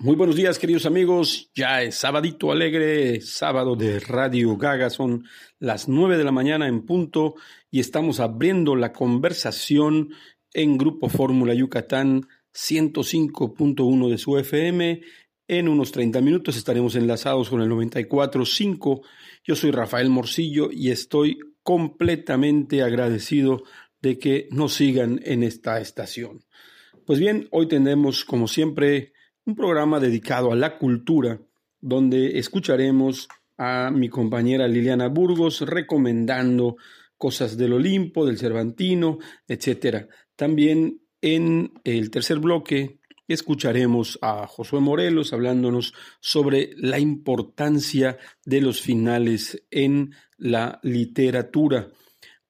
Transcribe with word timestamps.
Muy 0.00 0.14
buenos 0.14 0.36
días, 0.36 0.60
queridos 0.60 0.86
amigos. 0.86 1.50
Ya 1.56 1.82
es 1.82 1.96
sabadito 1.96 2.52
alegre, 2.52 3.20
sábado 3.20 3.74
de 3.74 3.98
Radio 3.98 4.56
Gaga. 4.56 4.90
Son 4.90 5.24
las 5.58 5.88
nueve 5.88 6.16
de 6.16 6.22
la 6.22 6.30
mañana 6.30 6.68
en 6.68 6.86
punto 6.86 7.34
y 7.68 7.80
estamos 7.80 8.20
abriendo 8.20 8.76
la 8.76 8.92
conversación 8.92 10.10
en 10.54 10.78
Grupo 10.78 11.08
Fórmula 11.08 11.52
Yucatán 11.52 12.28
105.1 12.54 14.08
de 14.08 14.18
su 14.18 14.38
FM. 14.38 15.00
En 15.48 15.66
unos 15.66 15.90
30 15.90 16.20
minutos 16.20 16.56
estaremos 16.56 16.94
enlazados 16.94 17.50
con 17.50 17.60
el 17.60 17.68
94.5. 17.68 19.00
Yo 19.42 19.56
soy 19.56 19.72
Rafael 19.72 20.10
Morcillo 20.10 20.68
y 20.70 20.92
estoy 20.92 21.40
completamente 21.64 22.84
agradecido 22.84 23.64
de 24.00 24.20
que 24.20 24.48
nos 24.52 24.74
sigan 24.74 25.18
en 25.24 25.42
esta 25.42 25.80
estación. 25.80 26.44
Pues 27.04 27.18
bien, 27.18 27.48
hoy 27.50 27.66
tendremos, 27.66 28.24
como 28.24 28.46
siempre, 28.46 29.12
un 29.48 29.54
programa 29.54 29.98
dedicado 29.98 30.52
a 30.52 30.56
la 30.56 30.76
cultura, 30.76 31.40
donde 31.80 32.38
escucharemos 32.38 33.28
a 33.56 33.90
mi 33.90 34.10
compañera 34.10 34.68
Liliana 34.68 35.08
Burgos 35.08 35.62
recomendando 35.62 36.76
cosas 37.16 37.56
del 37.56 37.72
Olimpo, 37.72 38.26
del 38.26 38.36
Cervantino, 38.36 39.18
etc. 39.48 40.06
También 40.36 41.00
en 41.22 41.72
el 41.82 42.10
tercer 42.10 42.40
bloque 42.40 42.98
escucharemos 43.26 44.18
a 44.20 44.46
Josué 44.46 44.80
Morelos 44.80 45.32
hablándonos 45.32 45.94
sobre 46.20 46.72
la 46.76 46.98
importancia 46.98 48.18
de 48.44 48.60
los 48.60 48.82
finales 48.82 49.64
en 49.70 50.14
la 50.36 50.78
literatura. 50.82 51.88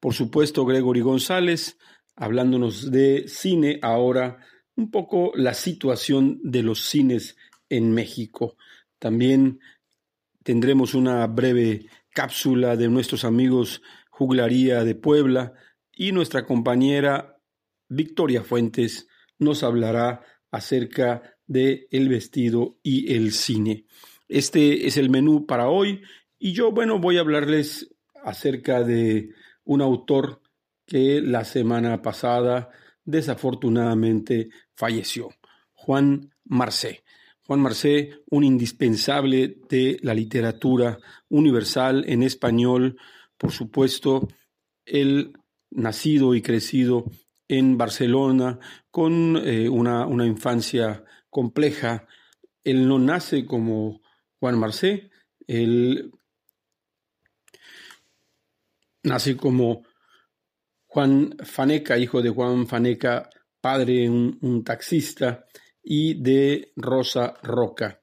Por 0.01 0.15
supuesto, 0.15 0.65
Gregory 0.65 1.03
González 1.03 1.79
hablándonos 2.17 2.91
de 2.91 3.29
cine 3.29 3.79
ahora 3.83 4.39
un 4.79 4.93
poco 4.93 5.33
la 5.35 5.55
situación 5.55 6.39
de 6.45 6.63
los 6.63 6.89
cines 6.89 7.37
en 7.69 7.93
México. 7.93 8.57
También 9.01 9.59
tendremos 10.45 10.95
una 10.95 11.27
breve 11.27 11.87
cápsula 12.11 12.77
de 12.77 12.89
nuestros 12.89 13.25
amigos 13.25 13.83
Juglaría 14.09 14.85
de 14.85 14.95
Puebla 14.95 15.53
y 15.93 16.13
nuestra 16.13 16.47
compañera 16.47 17.41
Victoria 17.89 18.45
Fuentes 18.45 19.09
nos 19.41 19.65
hablará 19.65 20.23
acerca 20.53 21.23
de 21.49 21.89
el 21.91 22.09
vestido 22.09 22.79
y 22.85 23.13
el 23.15 23.33
cine. 23.33 23.85
Este 24.29 24.87
es 24.87 24.97
el 24.97 25.11
menú 25.11 25.45
para 25.45 25.69
hoy 25.69 26.03
y 26.39 26.53
yo, 26.53 26.71
bueno, 26.71 27.01
voy 27.01 27.17
a 27.17 27.21
hablarles 27.23 27.93
acerca 28.23 28.85
de 28.85 29.35
un 29.65 29.83
autor 29.83 30.41
que 30.87 31.21
la 31.21 31.45
semana 31.45 32.01
pasada 32.01 32.71
desafortunadamente 33.05 34.51
falleció, 34.79 35.31
Juan 35.75 36.33
Marcé. 36.45 37.03
Juan 37.43 37.61
Marcé, 37.61 38.21
un 38.31 38.45
indispensable 38.45 39.57
de 39.69 39.99
la 40.03 40.15
literatura 40.15 40.99
universal 41.29 42.05
en 42.07 42.23
español, 42.23 42.97
por 43.37 43.51
supuesto, 43.51 44.29
él 44.85 45.33
nacido 45.71 46.35
y 46.37 46.43
crecido 46.43 47.07
en 47.49 47.77
Barcelona 47.77 48.61
con 48.93 49.37
eh, 49.37 49.69
una, 49.69 50.07
una, 50.07 50.27
infancia 50.27 51.05
compleja. 51.29 52.07
Él 52.63 52.87
no 52.87 53.01
nace 53.01 53.47
como 53.47 54.01
Juan 54.39 54.59
Marcé, 54.59 55.11
él 55.49 56.13
nace 59.03 59.37
como 59.37 59.83
Juan 60.87 61.37
Faneca, 61.43 61.99
hijo 61.99 62.23
de 62.23 62.31
Juan 62.31 62.67
Faneca, 62.67 63.29
padre, 63.61 64.09
un, 64.09 64.63
taxista, 64.65 65.45
y 65.83 66.21
de 66.21 66.73
Rosa 66.77 67.35
Roca, 67.43 68.03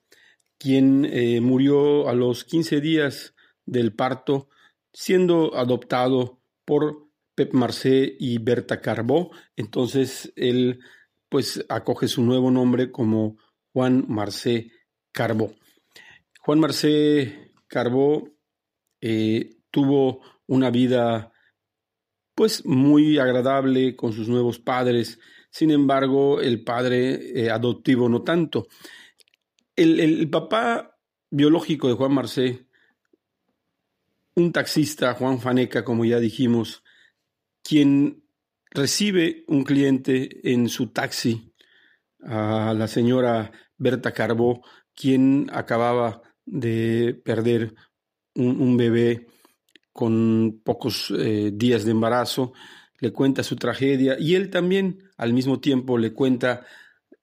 quien 0.58 1.06
eh, 1.06 1.40
murió 1.42 2.10
a 2.10 2.14
los 2.14 2.44
15 2.44 2.82
días 2.82 3.36
del 3.66 3.94
parto, 3.94 4.50
siendo 4.94 5.56
adoptado 5.56 6.40
por 6.64 7.10
Pep 7.36 7.54
Marcé 7.54 8.16
y 8.18 8.38
Berta 8.40 8.82
Carbó. 8.82 9.32
Entonces 9.56 10.32
él 10.36 10.80
pues 11.30 11.66
acoge 11.70 12.08
su 12.08 12.24
nuevo 12.24 12.50
nombre 12.50 12.92
como 12.92 13.38
Juan 13.74 14.06
Marcé 14.08 14.72
Carbó. 15.12 15.54
Juan 16.42 16.60
Marcé 16.60 17.52
Carbó 17.68 18.30
eh, 19.02 19.58
tuvo 19.70 20.22
una 20.48 20.70
vida 20.70 21.34
pues 22.36 22.66
muy 22.66 23.18
agradable 23.18 23.96
con 23.96 24.14
sus 24.14 24.28
nuevos 24.28 24.60
padres. 24.60 25.20
Sin 25.56 25.72
embargo, 25.72 26.42
el 26.42 26.66
padre 26.66 27.14
eh, 27.34 27.50
adoptivo 27.50 28.10
no 28.10 28.24
tanto. 28.24 28.68
El, 29.74 30.30
papá 30.30 31.00
biológico 31.32 31.88
de 31.88 31.94
Juan 31.94 32.14
Marcé, 32.14 32.68
un 34.36 34.52
taxista, 34.52 35.14
Juan 35.14 35.40
Faneca, 35.40 35.86
como 35.86 36.04
ya 36.04 36.20
dijimos, 36.20 36.84
quien 37.64 38.26
recibe 38.70 39.46
un 39.48 39.64
cliente 39.64 40.52
en 40.52 40.68
su 40.68 40.88
taxi, 40.92 41.54
a 42.22 42.74
la 42.74 42.90
señora 42.90 43.50
Berta 43.78 44.12
Carbó, 44.12 44.62
quien 44.94 45.50
acababa 45.54 46.22
de 46.46 47.18
perder 47.24 47.74
un 48.34 48.76
bebé 48.76 49.28
con 49.94 50.60
pocos 50.66 51.14
eh, 51.18 51.52
días 51.54 51.86
de 51.86 51.92
embarazo, 51.92 52.52
le 53.00 53.12
cuenta 53.12 53.44
su 53.44 53.56
tragedia 53.56 54.18
y 54.20 54.36
él 54.36 54.50
también 54.50 55.10
al 55.18 55.34
mismo 55.34 55.60
tiempo 55.60 55.98
le 55.98 56.14
cuenta 56.14 56.66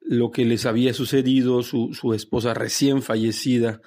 lo 0.01 0.31
que 0.31 0.45
les 0.45 0.67
había 0.67 0.93
sucedido, 0.95 1.63
su, 1.63 1.95
su 1.95 2.13
esposa 2.13 2.55
recién 2.55 3.03
fallecida, 3.03 3.81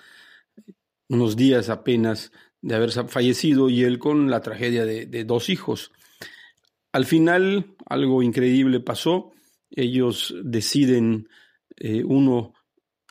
unos 1.09 1.35
días 1.35 1.69
apenas 1.69 2.31
de 2.65 2.75
haber 2.75 2.91
fallecido 2.91 3.69
y 3.69 3.83
él 3.83 3.99
con 3.99 4.31
la 4.31 4.41
tragedia 4.41 4.85
de, 4.85 5.23
dos 5.23 5.49
hijos. 5.49 5.91
Al 6.91 7.05
final 7.05 7.75
algo 7.85 8.23
increíble 8.23 8.79
pasó, 8.79 9.33
ellos 9.69 10.33
deciden 10.43 11.29
eh, 11.77 12.03
uno 12.03 12.53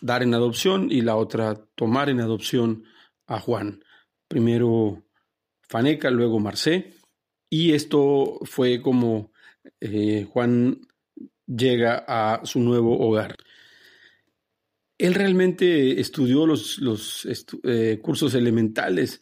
dar 0.00 0.24
en 0.24 0.34
adopción 0.34 0.90
y 0.90 1.02
la 1.02 1.14
otra 1.14 1.54
tomar 1.76 2.08
en 2.08 2.20
adopción 2.20 2.84
a 3.26 3.38
Juan. 3.38 3.84
Primero 4.26 5.04
Faneca, 5.68 6.10
luego 6.10 6.40
Marcé, 6.40 6.94
y 7.56 7.72
esto 7.72 8.40
fue 8.42 8.82
como 8.82 9.30
eh, 9.80 10.26
Juan 10.28 10.80
llega 11.46 12.04
a 12.08 12.44
su 12.44 12.58
nuevo 12.58 12.98
hogar. 12.98 13.36
Él 14.98 15.14
realmente 15.14 16.00
estudió 16.00 16.46
los, 16.46 17.28
eh, 17.62 18.00
cursos 18.02 18.34
elementales 18.34 19.20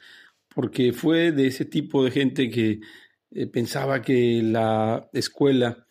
porque 0.48 0.94
fue 0.94 1.32
de 1.32 1.48
ese 1.48 1.66
tipo 1.66 2.03
de 2.04 2.10
gente 2.10 2.48
que 2.48 2.81
eh, 3.32 3.47
pensaba 3.48 4.00
que 4.00 4.41
la 4.42 5.10
escuela 5.12 5.87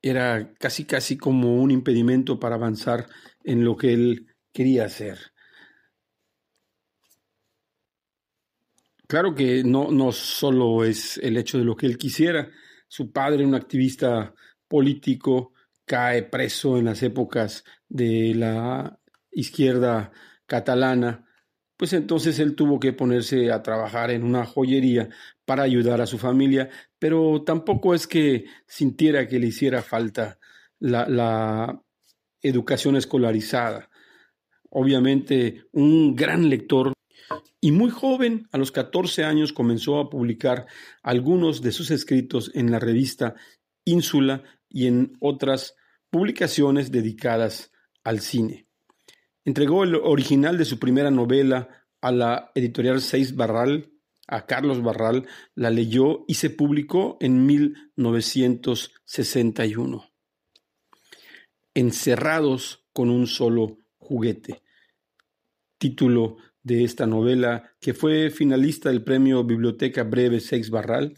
era 0.00 0.54
casi 0.60 0.84
casi 0.84 1.16
como 1.16 1.56
un 1.56 1.72
impedimento 1.72 2.38
para 2.38 2.54
avanzar 2.54 3.08
en 3.42 3.64
lo 3.64 3.76
que 3.76 3.92
él 3.92 4.28
quería 4.52 4.84
hacer. 4.84 5.32
Claro 9.10 9.34
que 9.34 9.64
no, 9.64 9.90
no 9.90 10.12
solo 10.12 10.84
es 10.84 11.18
el 11.18 11.36
hecho 11.36 11.58
de 11.58 11.64
lo 11.64 11.74
que 11.74 11.86
él 11.86 11.98
quisiera. 11.98 12.48
Su 12.86 13.10
padre, 13.10 13.44
un 13.44 13.56
activista 13.56 14.32
político, 14.68 15.52
cae 15.84 16.22
preso 16.22 16.78
en 16.78 16.84
las 16.84 17.02
épocas 17.02 17.64
de 17.88 18.36
la 18.36 19.00
izquierda 19.32 20.12
catalana, 20.46 21.26
pues 21.76 21.92
entonces 21.92 22.38
él 22.38 22.54
tuvo 22.54 22.78
que 22.78 22.92
ponerse 22.92 23.50
a 23.50 23.64
trabajar 23.64 24.12
en 24.12 24.22
una 24.22 24.46
joyería 24.46 25.08
para 25.44 25.64
ayudar 25.64 26.00
a 26.00 26.06
su 26.06 26.16
familia, 26.16 26.68
pero 26.96 27.42
tampoco 27.42 27.96
es 27.96 28.06
que 28.06 28.44
sintiera 28.64 29.26
que 29.26 29.40
le 29.40 29.48
hiciera 29.48 29.82
falta 29.82 30.38
la, 30.78 31.08
la 31.08 31.82
educación 32.40 32.94
escolarizada. 32.94 33.90
Obviamente, 34.68 35.64
un 35.72 36.14
gran 36.14 36.48
lector 36.48 36.92
y 37.60 37.72
muy 37.72 37.90
joven, 37.90 38.48
a 38.52 38.58
los 38.58 38.70
14 38.72 39.24
años, 39.24 39.52
comenzó 39.52 39.98
a 39.98 40.08
publicar 40.08 40.66
algunos 41.02 41.60
de 41.60 41.72
sus 41.72 41.90
escritos 41.90 42.50
en 42.54 42.70
la 42.70 42.78
revista 42.78 43.34
Ínsula 43.84 44.42
y 44.68 44.86
en 44.86 45.16
otras 45.20 45.74
publicaciones 46.08 46.90
dedicadas 46.90 47.70
al 48.02 48.20
cine. 48.20 48.66
Entregó 49.44 49.84
el 49.84 49.94
original 49.94 50.56
de 50.56 50.64
su 50.64 50.78
primera 50.78 51.10
novela 51.10 51.68
a 52.00 52.12
la 52.12 52.50
editorial 52.54 53.02
Seis 53.02 53.36
Barral, 53.36 53.92
a 54.26 54.46
Carlos 54.46 54.82
Barral, 54.82 55.26
la 55.54 55.68
leyó 55.70 56.24
y 56.28 56.34
se 56.34 56.50
publicó 56.50 57.16
en 57.20 57.46
1961. 57.46 60.04
Encerrados 61.74 62.86
con 62.92 63.08
un 63.10 63.26
solo 63.26 63.78
juguete. 63.98 64.62
Título 65.78 66.36
de 66.62 66.84
esta 66.84 67.06
novela, 67.06 67.72
que 67.80 67.94
fue 67.94 68.30
finalista 68.30 68.90
del 68.90 69.02
premio 69.02 69.44
Biblioteca 69.44 70.02
Breve 70.02 70.40
Seix 70.40 70.70
Barral, 70.70 71.16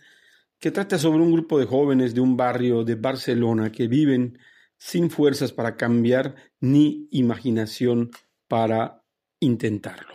que 0.58 0.70
trata 0.70 0.98
sobre 0.98 1.22
un 1.22 1.32
grupo 1.32 1.58
de 1.58 1.66
jóvenes 1.66 2.14
de 2.14 2.20
un 2.20 2.36
barrio 2.36 2.84
de 2.84 2.94
Barcelona 2.94 3.72
que 3.72 3.88
viven 3.88 4.38
sin 4.78 5.10
fuerzas 5.10 5.52
para 5.52 5.76
cambiar 5.76 6.36
ni 6.60 7.08
imaginación 7.10 8.10
para 8.48 9.02
intentarlo. 9.40 10.14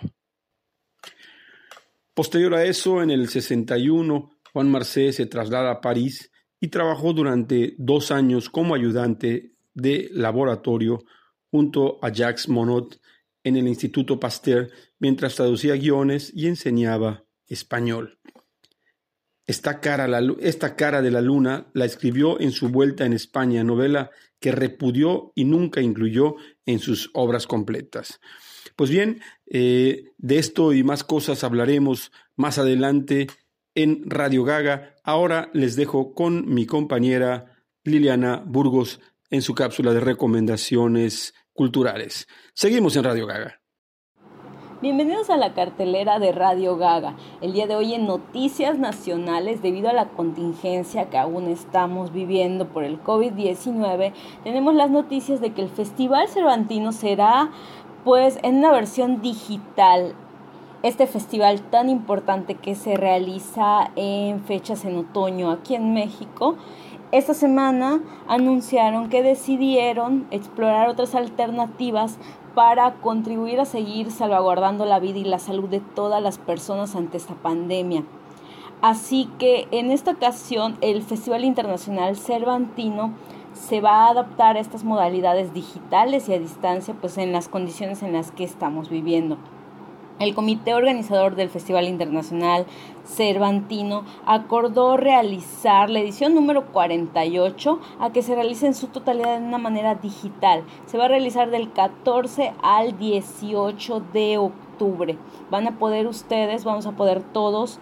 Posterior 2.13 2.55
a 2.55 2.65
eso, 2.65 3.03
en 3.03 3.11
el 3.11 3.27
61, 3.27 4.31
Juan 4.53 4.71
Marcé 4.71 5.11
se 5.13 5.25
traslada 5.25 5.71
a 5.71 5.81
París 5.81 6.31
y 6.59 6.69
trabajó 6.69 7.13
durante 7.13 7.75
dos 7.77 8.11
años 8.11 8.49
como 8.49 8.73
ayudante 8.73 9.53
de 9.73 10.09
laboratorio 10.11 11.03
junto 11.51 11.99
a 12.01 12.09
Jacques 12.09 12.49
Monod 12.49 12.95
en 13.47 13.55
el 13.55 13.67
Instituto 13.67 14.19
Pasteur 14.19 14.69
mientras 14.99 15.35
traducía 15.35 15.75
guiones 15.75 16.31
y 16.35 16.47
enseñaba 16.47 17.25
español. 17.47 18.19
Esta 19.47 19.79
cara, 19.79 21.01
de 21.01 21.11
la 21.11 21.21
luna 21.21 21.67
la 21.73 21.85
escribió 21.85 22.39
en 22.41 22.51
su 22.51 22.67
vuelta 22.67 23.05
en 23.05 23.13
España, 23.13 23.63
novela 23.63 24.11
que 24.41 24.51
repudió 24.51 25.31
y 25.35 25.45
nunca 25.45 25.79
incluyó 25.79 26.35
en 26.65 26.79
sus 26.79 27.09
obras 27.13 27.47
completas. 27.47 28.19
Pues 28.75 28.89
bien, 28.89 29.21
eh, 29.45 30.11
de 30.17 30.37
esto 30.37 30.73
y 30.73 30.83
más 30.83 31.05
cosas 31.05 31.45
hablaremos 31.45 32.11
más 32.35 32.57
adelante 32.57 33.27
en 33.73 34.09
Radio 34.09 34.43
Gaga. 34.43 34.95
Ahora 35.03 35.49
les 35.53 35.77
dejo 35.77 36.13
con 36.13 36.53
mi 36.53 36.65
compañera 36.65 37.63
Liliana 37.85 38.43
Burgos 38.45 38.99
en 39.29 39.41
su 39.41 39.55
cápsula 39.55 39.93
de 39.93 40.01
recomendaciones 40.01 41.33
culturales. 41.57 42.27
Seguimos 42.53 42.95
en 42.95 43.03
Radio 43.03 43.25
Gaga. 43.25 43.59
Bienvenidos 44.79 45.31
a 45.31 45.37
la 45.37 45.55
cartelera 45.55 46.19
de 46.19 46.31
Radio 46.31 46.77
Gaga. 46.77 47.15
El 47.41 47.53
día 47.53 47.65
de 47.65 47.75
hoy 47.75 47.95
en 47.95 48.05
Noticias 48.05 48.77
Nacionales, 48.77 49.63
debido 49.63 49.89
a 49.89 49.93
la 49.93 50.09
contingencia 50.09 51.09
que 51.09 51.17
aún 51.17 51.47
estamos 51.47 52.13
viviendo 52.13 52.67
por 52.67 52.83
el 52.83 53.01
COVID-19, 53.01 54.13
tenemos 54.43 54.75
las 54.75 54.91
noticias 54.91 55.41
de 55.41 55.51
que 55.51 55.63
el 55.63 55.69
Festival 55.69 56.27
Cervantino 56.27 56.91
será 56.91 57.49
pues 58.05 58.37
en 58.43 58.57
una 58.57 58.71
versión 58.71 59.23
digital. 59.23 60.13
Este 60.83 61.07
festival 61.07 61.61
tan 61.71 61.89
importante 61.89 62.53
que 62.53 62.75
se 62.75 62.97
realiza 62.97 63.89
en 63.95 64.41
fechas 64.41 64.85
en 64.85 64.95
otoño 64.95 65.49
aquí 65.49 65.73
en 65.73 65.95
México 65.95 66.55
esta 67.11 67.33
semana 67.33 68.01
anunciaron 68.27 69.09
que 69.09 69.23
decidieron 69.23 70.27
explorar 70.31 70.89
otras 70.89 71.15
alternativas 71.15 72.17
para 72.53 72.95
contribuir 72.95 73.59
a 73.59 73.65
seguir 73.65 74.11
salvaguardando 74.11 74.85
la 74.85 74.99
vida 74.99 75.19
y 75.19 75.23
la 75.23 75.39
salud 75.39 75.69
de 75.69 75.79
todas 75.79 76.21
las 76.21 76.37
personas 76.37 76.95
ante 76.95 77.17
esta 77.17 77.35
pandemia. 77.35 78.03
Así 78.81 79.29
que 79.39 79.67
en 79.71 79.91
esta 79.91 80.11
ocasión 80.11 80.77
el 80.81 81.01
Festival 81.01 81.43
Internacional 81.43 82.17
Cervantino 82.17 83.13
se 83.53 83.81
va 83.81 84.05
a 84.05 84.09
adaptar 84.09 84.57
a 84.57 84.59
estas 84.59 84.83
modalidades 84.83 85.53
digitales 85.53 86.27
y 86.29 86.33
a 86.33 86.39
distancia 86.39 86.93
pues 86.99 87.17
en 87.17 87.31
las 87.31 87.47
condiciones 87.47 88.03
en 88.03 88.13
las 88.13 88.31
que 88.31 88.43
estamos 88.43 88.89
viviendo. 88.89 89.37
El 90.19 90.33
comité 90.33 90.73
organizador 90.73 91.35
del 91.35 91.49
Festival 91.49 91.87
Internacional 91.87 92.65
Cervantino 93.07 94.03
acordó 94.25 94.97
realizar 94.97 95.89
la 95.89 95.99
edición 95.99 96.35
número 96.35 96.67
48 96.67 97.79
a 97.99 98.11
que 98.11 98.21
se 98.21 98.35
realice 98.35 98.67
en 98.67 98.75
su 98.75 98.87
totalidad 98.87 99.39
de 99.39 99.45
una 99.45 99.57
manera 99.57 99.95
digital. 99.95 100.63
Se 100.85 100.97
va 100.97 101.05
a 101.05 101.09
realizar 101.09 101.49
del 101.49 101.71
14 101.71 102.53
al 102.61 102.97
18 102.97 104.01
de 104.13 104.37
octubre. 104.37 105.17
Van 105.49 105.67
a 105.67 105.79
poder 105.79 106.07
ustedes, 106.07 106.65
vamos 106.65 106.85
a 106.85 106.91
poder 106.91 107.21
todos 107.21 107.79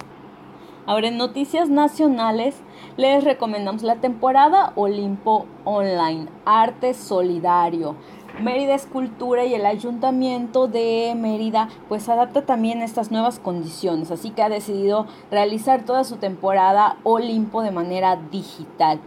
Ahora 0.86 1.08
en 1.08 1.18
noticias 1.18 1.68
nacionales 1.68 2.56
les 2.96 3.22
recomendamos 3.22 3.82
la 3.82 3.96
temporada 3.96 4.72
Olimpo 4.76 5.44
Online, 5.66 6.28
Arte 6.46 6.94
Solidario. 6.94 7.96
Mérida 8.40 8.74
Escultura 8.74 9.44
y 9.44 9.52
el 9.52 9.66
Ayuntamiento 9.66 10.68
de 10.68 11.12
Mérida 11.14 11.68
pues 11.90 12.08
adapta 12.08 12.46
también 12.46 12.80
estas 12.80 13.10
nuevas 13.10 13.40
condiciones, 13.40 14.10
así 14.10 14.30
que 14.30 14.42
ha 14.42 14.48
decidido 14.48 15.06
realizar 15.30 15.84
toda 15.84 16.04
su 16.04 16.16
temporada 16.16 16.96
Olimpo 17.02 17.60
de 17.60 17.72
manera 17.72 18.16
digital. 18.30 19.00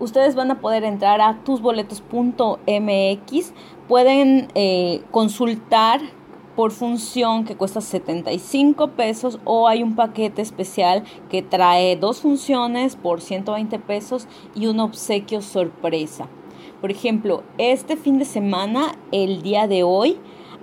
Ustedes 0.00 0.34
van 0.34 0.50
a 0.50 0.60
poder 0.60 0.82
entrar 0.84 1.20
a 1.20 1.40
tusboletos.mx, 1.44 3.52
pueden 3.90 4.46
eh, 4.54 5.02
consultar 5.10 6.00
por 6.54 6.70
función 6.70 7.44
que 7.44 7.56
cuesta 7.56 7.80
75 7.80 8.92
pesos 8.92 9.40
o 9.44 9.66
hay 9.66 9.82
un 9.82 9.96
paquete 9.96 10.42
especial 10.42 11.02
que 11.28 11.42
trae 11.42 11.96
dos 11.96 12.20
funciones 12.20 12.94
por 12.94 13.20
120 13.20 13.80
pesos 13.80 14.28
y 14.54 14.68
un 14.68 14.78
obsequio 14.78 15.42
sorpresa. 15.42 16.28
Por 16.80 16.92
ejemplo, 16.92 17.42
este 17.58 17.96
fin 17.96 18.20
de 18.20 18.26
semana, 18.26 18.94
el 19.10 19.42
día 19.42 19.66
de 19.66 19.82
hoy, 19.82 20.18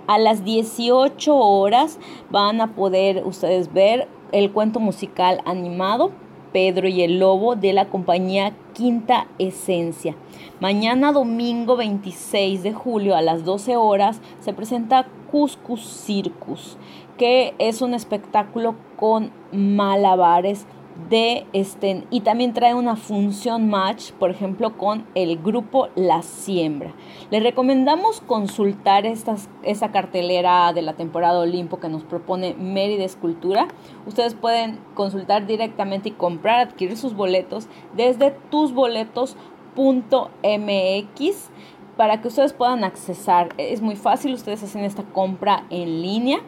a 0.06 0.16
las 0.16 0.42
18 0.42 1.36
horas 1.36 1.98
van 2.30 2.62
a 2.62 2.74
poder 2.74 3.26
ustedes 3.26 3.74
ver 3.74 4.08
el 4.32 4.52
cuento 4.52 4.80
musical 4.80 5.42
animado 5.44 6.12
Pedro 6.58 6.88
y 6.88 7.02
el 7.02 7.20
Lobo 7.20 7.54
de 7.54 7.72
la 7.72 7.84
compañía 7.84 8.52
Quinta 8.74 9.28
Esencia. 9.38 10.16
Mañana 10.58 11.12
domingo 11.12 11.76
26 11.76 12.64
de 12.64 12.72
julio 12.72 13.14
a 13.14 13.22
las 13.22 13.44
12 13.44 13.76
horas 13.76 14.20
se 14.40 14.52
presenta 14.52 15.06
Cuscus 15.30 15.82
Circus, 15.82 16.76
que 17.16 17.54
es 17.60 17.80
un 17.80 17.94
espectáculo 17.94 18.74
con 18.96 19.30
malabares 19.52 20.66
de 21.08 21.46
este 21.52 22.04
y 22.10 22.20
también 22.20 22.52
trae 22.52 22.74
una 22.74 22.96
función 22.96 23.70
match, 23.70 24.10
por 24.12 24.30
ejemplo, 24.30 24.76
con 24.76 25.06
el 25.14 25.38
grupo 25.38 25.88
La 25.94 26.22
Siembra. 26.22 26.92
Les 27.30 27.42
recomendamos 27.42 28.20
consultar 28.20 29.06
estas, 29.06 29.48
esta 29.62 29.92
cartelera 29.92 30.72
de 30.72 30.82
la 30.82 30.94
temporada 30.94 31.38
Olimpo 31.38 31.78
que 31.78 31.88
nos 31.88 32.02
propone 32.02 32.54
Mérida 32.54 33.04
Escultura. 33.04 33.68
Ustedes 34.06 34.34
pueden 34.34 34.80
consultar 34.94 35.46
directamente 35.46 36.08
y 36.10 36.12
comprar, 36.12 36.60
adquirir 36.60 36.96
sus 36.96 37.14
boletos 37.14 37.68
desde 37.96 38.32
tusboletos.mx 38.50 41.50
para 41.96 42.20
que 42.20 42.28
ustedes 42.28 42.52
puedan 42.52 42.84
accesar. 42.84 43.48
Es 43.56 43.82
muy 43.82 43.96
fácil, 43.96 44.34
ustedes 44.34 44.62
hacen 44.62 44.84
esta 44.84 45.02
compra 45.04 45.64
en 45.70 46.02
línea. 46.02 46.40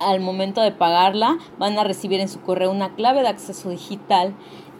Al 0.00 0.20
momento 0.20 0.60
de 0.60 0.70
pagarla 0.70 1.38
van 1.58 1.76
a 1.78 1.84
recibir 1.84 2.20
en 2.20 2.28
su 2.28 2.40
correo 2.40 2.70
una 2.70 2.94
clave 2.94 3.22
de 3.22 3.28
acceso 3.28 3.70
digital 3.70 4.34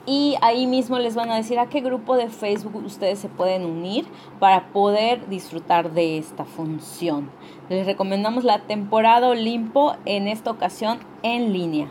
y 0.07 0.37
ahí 0.41 0.67
mismo 0.67 0.99
les 0.99 1.15
van 1.15 1.31
a 1.31 1.37
decir 1.37 1.59
a 1.59 1.69
qué 1.69 1.81
grupo 1.81 2.17
de 2.17 2.29
Facebook 2.29 2.77
ustedes 2.87 3.19
se 3.19 3.29
pueden 3.29 3.67
unir 3.67 4.07
para 4.39 4.69
poder 4.73 5.29
disfrutar 5.29 5.93
de 5.93 6.19
esta 6.19 6.45
función. 6.45 7.31
Les 7.69 7.85
recomendamos 7.85 8.45
la 8.45 8.61
temporada 8.61 9.29
Olimpo 9.29 9.97
en 10.05 10.29
esta 10.29 10.51
ocasión 10.51 11.01
en 11.23 11.53
línea. 11.53 11.89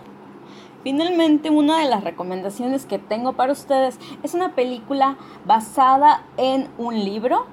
Finalmente, 0.84 1.50
una 1.50 1.80
de 1.80 1.90
las 1.90 2.04
recomendaciones 2.04 2.86
que 2.86 2.98
tengo 2.98 3.34
para 3.34 3.52
ustedes 3.52 4.00
es 4.24 4.34
una 4.34 4.56
película 4.56 5.18
basada 5.46 6.24
en 6.38 6.70
un 6.78 7.04
libro 7.04 7.46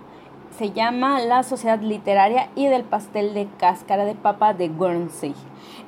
se 0.59 0.71
llama 0.71 1.21
La 1.21 1.43
Sociedad 1.43 1.81
Literaria 1.81 2.49
y 2.55 2.67
del 2.67 2.85
Pastel 2.85 3.35
de 3.35 3.49
Cáscara 3.59 4.05
de 4.05 4.15
Papa 4.15 4.55
de 4.55 4.69
Guernsey. 4.69 5.35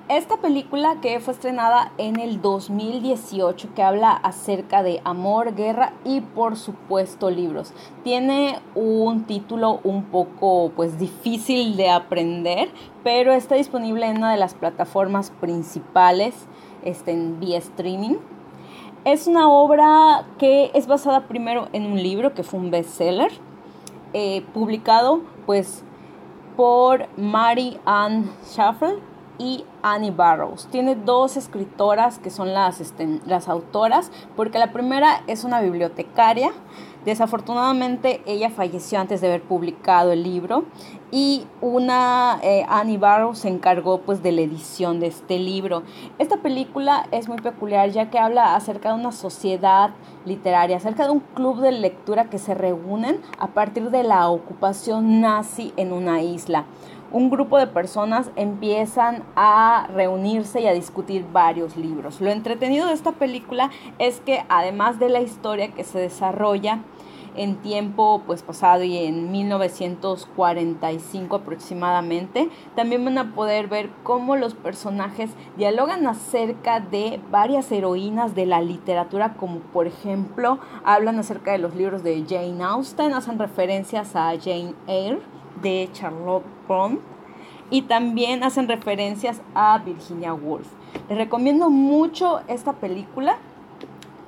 Esta 0.08 0.38
película 0.38 0.96
que 1.00 1.20
fue 1.20 1.34
estrenada 1.34 1.92
en 1.98 2.18
el 2.18 2.42
2018 2.42 3.68
que 3.76 3.82
habla 3.84 4.10
acerca 4.10 4.82
de 4.82 5.00
amor, 5.04 5.54
guerra 5.54 5.92
y 6.04 6.20
por 6.20 6.56
supuesto 6.56 7.30
libros. 7.30 7.72
Tiene 8.02 8.58
un 8.74 9.24
título 9.24 9.78
un 9.84 10.04
poco 10.04 10.72
pues 10.74 10.98
difícil 10.98 11.76
de 11.76 11.90
aprender, 11.90 12.68
pero 13.04 13.32
está 13.32 13.54
disponible 13.54 14.06
en 14.06 14.18
una 14.18 14.32
de 14.32 14.38
las 14.38 14.54
plataformas 14.54 15.30
principales 15.40 16.34
este, 16.84 17.12
en 17.12 17.38
vía 17.38 17.58
streaming. 17.58 18.16
Es 19.04 19.28
una 19.28 19.48
obra 19.48 20.26
que 20.38 20.72
es 20.74 20.88
basada 20.88 21.28
primero 21.28 21.68
en 21.72 21.86
un 21.86 22.02
libro 22.02 22.34
que 22.34 22.42
fue 22.42 22.58
un 22.58 22.72
bestseller 22.72 23.30
eh, 24.12 24.42
publicado 24.52 25.20
pues 25.46 25.84
por 26.56 27.06
Mary 27.16 27.78
Ann 27.84 28.30
Schaffel 28.44 29.00
y 29.38 29.64
Annie 29.82 30.10
Barrows. 30.10 30.66
Tiene 30.70 30.94
dos 30.94 31.36
escritoras 31.36 32.18
que 32.18 32.30
son 32.30 32.54
las, 32.54 32.80
este, 32.80 33.20
las 33.26 33.48
autoras, 33.48 34.10
porque 34.34 34.58
la 34.58 34.72
primera 34.72 35.22
es 35.26 35.44
una 35.44 35.60
bibliotecaria. 35.60 36.52
Desafortunadamente 37.04 38.22
ella 38.26 38.50
falleció 38.50 38.98
antes 38.98 39.20
de 39.20 39.28
haber 39.28 39.42
publicado 39.42 40.12
el 40.12 40.22
libro 40.22 40.64
y 41.10 41.46
una 41.60 42.38
eh, 42.42 42.66
Annie 42.68 42.98
Barrows 42.98 43.38
se 43.38 43.48
encargó 43.48 43.98
pues 43.98 44.22
de 44.22 44.32
la 44.32 44.40
edición 44.40 45.00
de 45.00 45.06
este 45.06 45.38
libro. 45.38 45.82
Esta 46.18 46.38
película 46.38 47.06
es 47.12 47.28
muy 47.28 47.38
peculiar 47.38 47.90
ya 47.90 48.10
que 48.10 48.18
habla 48.18 48.54
acerca 48.56 48.90
de 48.90 49.00
una 49.00 49.12
sociedad 49.12 49.90
literaria, 50.24 50.76
acerca 50.76 51.04
de 51.04 51.10
un 51.10 51.20
club 51.20 51.60
de 51.60 51.72
lectura 51.72 52.28
que 52.30 52.38
se 52.38 52.54
reúnen 52.54 53.20
a 53.38 53.48
partir 53.48 53.90
de 53.90 54.02
la 54.02 54.28
ocupación 54.28 55.20
nazi 55.20 55.72
en 55.76 55.92
una 55.92 56.22
isla 56.22 56.66
un 57.12 57.30
grupo 57.30 57.58
de 57.58 57.66
personas 57.66 58.30
empiezan 58.36 59.22
a 59.36 59.88
reunirse 59.94 60.60
y 60.60 60.66
a 60.66 60.72
discutir 60.72 61.24
varios 61.32 61.76
libros. 61.76 62.20
Lo 62.20 62.30
entretenido 62.30 62.88
de 62.88 62.94
esta 62.94 63.12
película 63.12 63.70
es 63.98 64.20
que 64.20 64.44
además 64.48 64.98
de 64.98 65.08
la 65.08 65.20
historia 65.20 65.72
que 65.72 65.84
se 65.84 65.98
desarrolla 65.98 66.80
en 67.36 67.56
tiempo 67.56 68.22
pues 68.26 68.42
pasado 68.42 68.82
y 68.82 68.98
en 68.98 69.30
1945 69.30 71.36
aproximadamente, 71.36 72.50
también 72.74 73.04
van 73.04 73.18
a 73.18 73.34
poder 73.34 73.68
ver 73.68 73.90
cómo 74.02 74.36
los 74.36 74.54
personajes 74.54 75.30
dialogan 75.56 76.06
acerca 76.06 76.80
de 76.80 77.20
varias 77.30 77.70
heroínas 77.70 78.34
de 78.34 78.46
la 78.46 78.60
literatura, 78.60 79.34
como 79.34 79.60
por 79.60 79.86
ejemplo 79.86 80.58
hablan 80.84 81.18
acerca 81.18 81.52
de 81.52 81.58
los 81.58 81.74
libros 81.74 82.02
de 82.02 82.24
Jane 82.28 82.62
Austen, 82.62 83.14
hacen 83.14 83.38
referencias 83.38 84.16
a 84.16 84.32
Jane 84.38 84.74
Eyre 84.86 85.20
de 85.62 85.88
Charlotte 85.92 86.44
Bronte 86.66 87.02
y 87.70 87.82
también 87.82 88.44
hacen 88.44 88.68
referencias 88.68 89.40
a 89.54 89.78
Virginia 89.78 90.34
Woolf. 90.34 90.68
Les 91.08 91.18
recomiendo 91.18 91.70
mucho 91.70 92.40
esta 92.48 92.74
película 92.74 93.38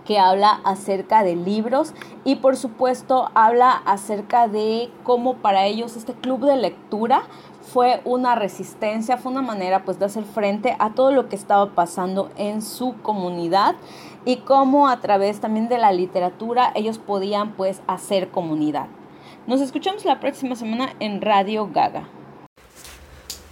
que 0.09 0.19
habla 0.19 0.63
acerca 0.65 1.23
de 1.23 1.37
libros 1.37 1.93
y 2.25 2.37
por 2.37 2.57
supuesto 2.57 3.31
habla 3.35 3.73
acerca 3.85 4.49
de 4.49 4.89
cómo 5.03 5.35
para 5.35 5.67
ellos 5.67 5.99
este 5.99 6.15
club 6.15 6.47
de 6.47 6.57
lectura 6.57 7.25
fue 7.61 8.01
una 8.07 8.35
resistencia, 8.35 9.19
fue 9.19 9.33
una 9.33 9.43
manera 9.43 9.85
pues 9.85 9.99
de 9.99 10.07
hacer 10.07 10.25
frente 10.25 10.75
a 10.79 10.95
todo 10.95 11.13
lo 11.13 11.29
que 11.29 11.37
estaba 11.37 11.75
pasando 11.75 12.31
en 12.39 12.63
su 12.63 12.95
comunidad 13.03 13.77
y 14.25 14.37
cómo 14.37 14.89
a 14.89 14.99
través 15.01 15.41
también 15.41 15.69
de 15.69 15.77
la 15.77 15.93
literatura 15.93 16.73
ellos 16.75 16.99
podían 16.99 17.53
pues 17.53 17.83
hacer 17.87 18.31
comunidad. 18.31 18.87
Nos 19.47 19.61
escuchamos 19.61 20.07
la 20.07 20.21
próxima 20.21 20.55
semana 20.55 20.95
en 21.01 21.21
Radio 21.21 21.69
Gaga. 21.71 22.09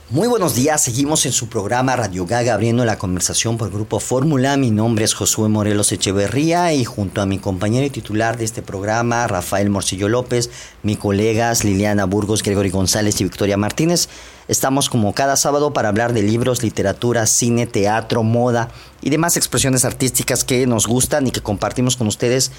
Muy 0.08 0.28
buenos 0.28 0.54
días, 0.54 0.84
seguimos 0.84 1.26
en 1.26 1.32
su 1.32 1.48
programa 1.48 1.96
Radio 1.96 2.26
Gaga 2.26 2.54
abriendo 2.54 2.84
la 2.84 2.96
conversación 2.96 3.58
por 3.58 3.72
Grupo 3.72 3.98
Fórmula. 3.98 4.56
Mi 4.56 4.70
nombre 4.70 5.04
es 5.04 5.14
Josué 5.14 5.48
Morelos 5.48 5.90
Echeverría 5.90 6.72
y 6.72 6.84
junto 6.84 7.20
a 7.20 7.26
mi 7.26 7.38
compañero 7.38 7.84
y 7.84 7.90
titular 7.90 8.36
de 8.38 8.44
este 8.44 8.62
programa, 8.62 9.26
Rafael 9.26 9.68
Morcillo 9.68 10.08
López, 10.08 10.48
mi 10.84 10.94
colegas 10.94 11.64
Liliana 11.64 12.04
Burgos, 12.04 12.44
Gregory 12.44 12.70
González 12.70 13.20
y 13.20 13.24
Victoria 13.24 13.56
Martínez, 13.56 14.08
estamos 14.46 14.88
como 14.88 15.12
cada 15.12 15.34
sábado 15.34 15.72
para 15.72 15.88
hablar 15.88 16.12
de 16.12 16.22
libros, 16.22 16.62
literatura, 16.62 17.26
cine, 17.26 17.66
teatro, 17.66 18.22
moda 18.22 18.68
y 19.02 19.10
demás 19.10 19.36
expresiones 19.36 19.84
artísticas 19.84 20.44
que 20.44 20.68
nos 20.68 20.86
gustan 20.86 21.26
y 21.26 21.32
que 21.32 21.40
compartimos 21.40 21.96
con 21.96 22.06
ustedes 22.06 22.52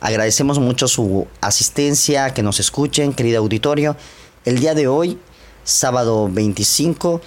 Agradecemos 0.00 0.58
mucho 0.58 0.88
su 0.88 1.28
asistencia, 1.42 2.32
que 2.32 2.42
nos 2.42 2.58
escuchen, 2.58 3.12
querido 3.12 3.40
auditorio. 3.40 3.96
El 4.46 4.58
día 4.58 4.74
de 4.74 4.88
hoy, 4.88 5.18
sábado 5.64 6.28
25, 6.30 7.20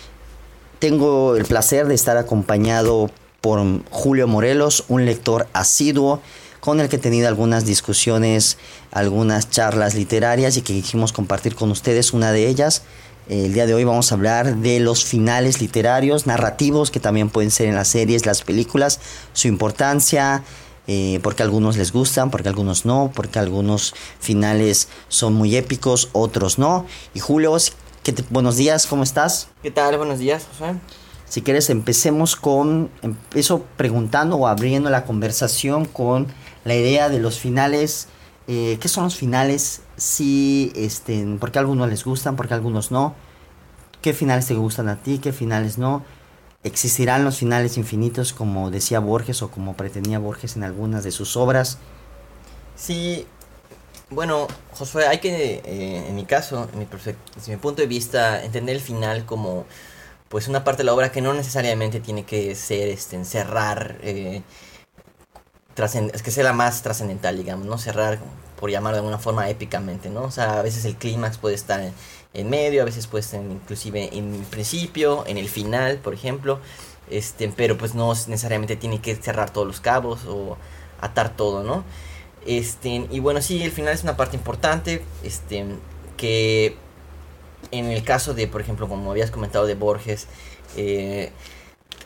tengo 0.80 1.36
el 1.36 1.46
placer 1.46 1.88
de 1.88 1.96
estar 1.96 2.18
acompañado 2.18 3.10
por 3.42 3.62
Julio 3.90 4.28
Morelos, 4.28 4.86
un 4.88 5.06
lector 5.06 5.48
asiduo 5.54 6.22
con 6.64 6.80
el 6.80 6.88
que 6.88 6.96
he 6.96 7.00
tenido 7.00 7.28
algunas 7.28 7.66
discusiones, 7.66 8.58
algunas 8.92 9.50
charlas 9.50 9.96
literarias 9.96 10.56
y 10.56 10.62
que 10.62 10.74
quisimos 10.74 11.12
compartir 11.12 11.56
con 11.56 11.70
ustedes 11.72 12.14
una 12.14 12.32
de 12.32 12.48
ellas. 12.48 12.84
El 13.28 13.54
día 13.54 13.66
de 13.66 13.74
hoy 13.74 13.84
vamos 13.84 14.12
a 14.12 14.16
hablar 14.16 14.56
de 14.56 14.80
los 14.80 15.04
finales 15.04 15.60
literarios, 15.60 16.26
narrativos, 16.26 16.90
que 16.90 17.02
también 17.02 17.30
pueden 17.30 17.52
ser 17.52 17.68
en 17.68 17.76
las 17.76 17.90
series, 17.90 18.26
las 18.26 18.44
películas, 18.44 19.02
su 19.34 19.50
importancia, 19.50 20.44
eh, 20.88 21.20
porque 21.22 21.44
algunos 21.44 21.76
les 21.76 21.92
gustan, 21.92 22.32
porque 22.32 22.50
algunos 22.50 22.86
no, 22.86 23.12
porque 23.14 23.40
algunos 23.40 23.94
finales 24.20 24.88
son 25.10 25.34
muy 25.34 25.58
épicos, 25.58 26.10
otros 26.14 26.60
no. 26.60 26.86
Y 27.14 27.20
Julio, 27.20 27.58
buenos 28.30 28.58
días, 28.58 28.88
¿cómo 28.88 29.04
estás? 29.04 29.50
¿Qué 29.62 29.72
tal? 29.72 29.98
Buenos 29.98 30.20
días, 30.20 30.46
José. 30.52 30.76
Si 31.26 31.42
quieres, 31.42 31.70
empecemos 31.70 32.36
con, 32.36 32.90
empiezo 33.02 33.66
preguntando 33.78 34.36
o 34.36 34.48
abriendo 34.48 34.90
la 34.90 35.06
conversación 35.06 35.86
con 35.86 36.28
la 36.66 36.76
idea 36.76 37.10
de 37.10 37.20
los 37.20 37.40
finales. 37.40 38.08
Eh, 38.48 38.78
¿Qué 38.80 38.88
son 38.88 39.06
los 39.06 39.16
finales? 39.16 39.82
Si, 39.96 40.72
este, 40.76 41.26
¿Por 41.40 41.52
qué 41.52 41.60
algunos 41.60 41.90
les 41.90 42.04
gustan, 42.04 42.36
por 42.36 42.48
qué 42.48 42.54
algunos 42.54 42.92
no? 42.92 43.16
¿Qué 44.02 44.14
finales 44.14 44.48
te 44.48 44.54
gustan 44.54 44.90
a 44.90 44.98
ti, 44.98 45.20
qué 45.20 45.32
finales 45.32 45.78
no? 45.78 46.04
¿Existirán 46.64 47.24
los 47.24 47.38
finales 47.38 47.78
infinitos 47.78 48.32
como 48.34 48.70
decía 48.70 49.00
Borges 49.00 49.42
o 49.42 49.50
como 49.50 49.76
pretendía 49.76 50.20
Borges 50.20 50.56
en 50.56 50.64
algunas 50.64 51.04
de 51.04 51.12
sus 51.12 51.36
obras? 51.36 51.78
Sí, 52.76 53.28
bueno, 54.14 54.48
Josué, 54.74 55.08
hay 55.08 55.20
que, 55.20 55.62
eh, 55.66 56.08
en 56.08 56.16
mi 56.16 56.26
caso, 56.26 56.70
en 56.72 56.80
mi, 56.80 56.88
desde 57.36 57.52
mi 57.52 57.58
punto 57.58 57.82
de 57.82 57.88
vista, 57.88 58.44
entender 58.44 58.76
el 58.76 58.82
final 58.82 59.26
como 59.26 59.66
pues 60.30 60.48
una 60.48 60.64
parte 60.64 60.80
de 60.80 60.86
la 60.86 60.94
obra 60.96 61.12
que 61.12 61.22
no 61.22 61.34
necesariamente 61.34 62.00
tiene 62.00 62.26
que 62.26 62.56
ser 62.56 62.90
este, 62.90 63.16
encerrar, 63.16 63.98
eh, 64.02 64.42
es 66.14 66.22
que 66.24 66.32
sea 66.32 66.44
la 66.44 66.54
más 66.54 66.82
trascendental, 66.84 67.38
digamos, 67.38 67.68
no 67.68 67.78
cerrar, 67.78 68.20
por 68.60 68.70
llamarlo 68.72 68.96
de 68.96 69.00
alguna 69.00 69.20
forma, 69.20 69.50
épicamente, 69.50 70.10
¿no? 70.10 70.24
O 70.24 70.32
sea, 70.32 70.60
a 70.60 70.62
veces 70.62 70.86
el 70.86 70.96
clímax 70.96 71.38
puede 71.38 71.56
estar 71.56 71.82
en, 72.34 72.50
medio, 72.50 72.82
a 72.82 72.86
veces 72.86 73.08
puede 73.08 73.22
estar 73.24 73.42
inclusive 73.42 74.10
en 74.18 74.44
principio, 74.46 75.24
en 75.28 75.38
el 75.38 75.50
final, 75.50 75.98
por 75.98 76.14
ejemplo, 76.14 76.60
este, 77.10 77.48
pero 77.56 77.78
pues 77.78 77.94
no 77.96 78.10
necesariamente 78.28 78.76
tiene 78.76 79.02
que 79.02 79.16
cerrar 79.16 79.52
todos 79.52 79.68
los 79.68 79.82
cabos 79.82 80.26
o 80.26 80.58
atar 81.02 81.36
todo, 81.36 81.64
¿no? 81.64 81.84
Este, 82.46 83.08
y 83.10 83.20
bueno, 83.20 83.42
sí, 83.42 83.64
el 83.64 83.72
final 83.72 83.94
es 83.94 84.04
una 84.04 84.18
parte 84.18 84.36
importante, 84.36 85.04
este, 85.24 85.66
que 86.18 86.76
en 87.72 87.86
el 87.86 88.04
caso 88.04 88.34
de, 88.34 88.48
por 88.48 88.62
ejemplo, 88.62 88.88
como 88.88 89.12
habías 89.12 89.32
comentado 89.32 89.66
de 89.66 89.76
Borges, 89.76 90.28
eh, 90.76 91.32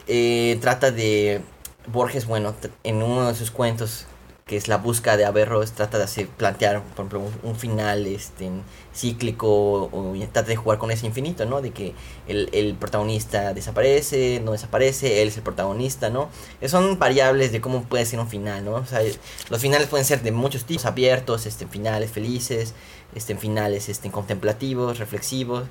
eh, 0.08 0.58
trata 0.62 0.91
de 0.91 1.41
Borges, 1.88 2.25
bueno, 2.27 2.53
en 2.84 3.01
uno 3.01 3.27
de 3.27 3.36
sus 3.36 3.51
cuentos 3.51 4.06
que 4.48 4.56
es 4.56 4.70
la 4.70 4.77
búsqueda 4.77 5.18
de 5.18 5.25
Averroes, 5.25 5.74
trata 5.74 5.98
de 5.98 6.06
hacer, 6.06 6.27
plantear, 6.27 6.82
por 6.82 7.06
ejemplo, 7.06 7.22
un, 7.44 7.56
final 7.58 8.08
este, 8.08 8.50
cíclico 8.96 9.84
o, 9.92 10.16
trata 10.32 10.44
de 10.44 10.56
jugar 10.56 10.80
con 10.80 10.89
ese 10.89 11.06
infinito, 11.06 11.46
¿no? 11.46 11.62
De 11.62 11.72
que 11.72 11.94
el, 12.30 12.50
el, 12.54 12.74
protagonista 12.75 13.54
desaparece, 13.54 14.42
no 14.44 14.54
desaparece, 14.54 15.22
él 15.22 15.27
es 15.27 15.38
el 15.38 15.44
protagonista, 15.44 16.10
¿no? 16.10 16.30
Son 16.66 16.98
variables 16.98 17.51
de 17.51 17.60
cómo 17.60 17.84
puede 17.84 18.06
ser 18.06 18.20
un 18.20 18.30
final, 18.30 18.63
¿no? 18.63 18.75
O 18.75 18.86
sea, 18.86 19.01
los 19.50 19.62
finales 19.62 19.88
pueden 19.88 20.06
ser 20.06 20.22
de 20.22 20.32
muchos 20.32 20.63
tipos, 20.63 20.86
abiertos, 20.86 21.46
este, 21.46 21.68
finales 21.68 22.10
felices, 22.10 22.74
este, 23.16 23.36
finales 23.36 23.89
este, 23.89 24.10
contemplativos, 24.12 24.98
reflexivos. 24.98 25.66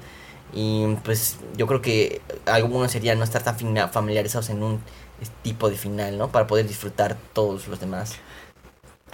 Y 0.52 0.87
pues 1.02 1.38
yo 1.56 1.66
creo 1.66 1.83
que 1.83 2.21
algunos 2.45 2.92
serían 2.92 3.18
no 3.18 3.25
estar 3.25 3.42
tan 3.42 3.56
familiarizados 3.90 4.50
en 4.50 4.62
un 4.62 4.80
tipo 5.42 5.71
de 5.71 5.76
final, 5.76 6.18
¿no? 6.18 6.30
Para 6.30 6.47
poder 6.47 6.68
disfrutar 6.68 7.16
todos 7.33 7.66
los 7.68 7.80
demás 7.80 8.16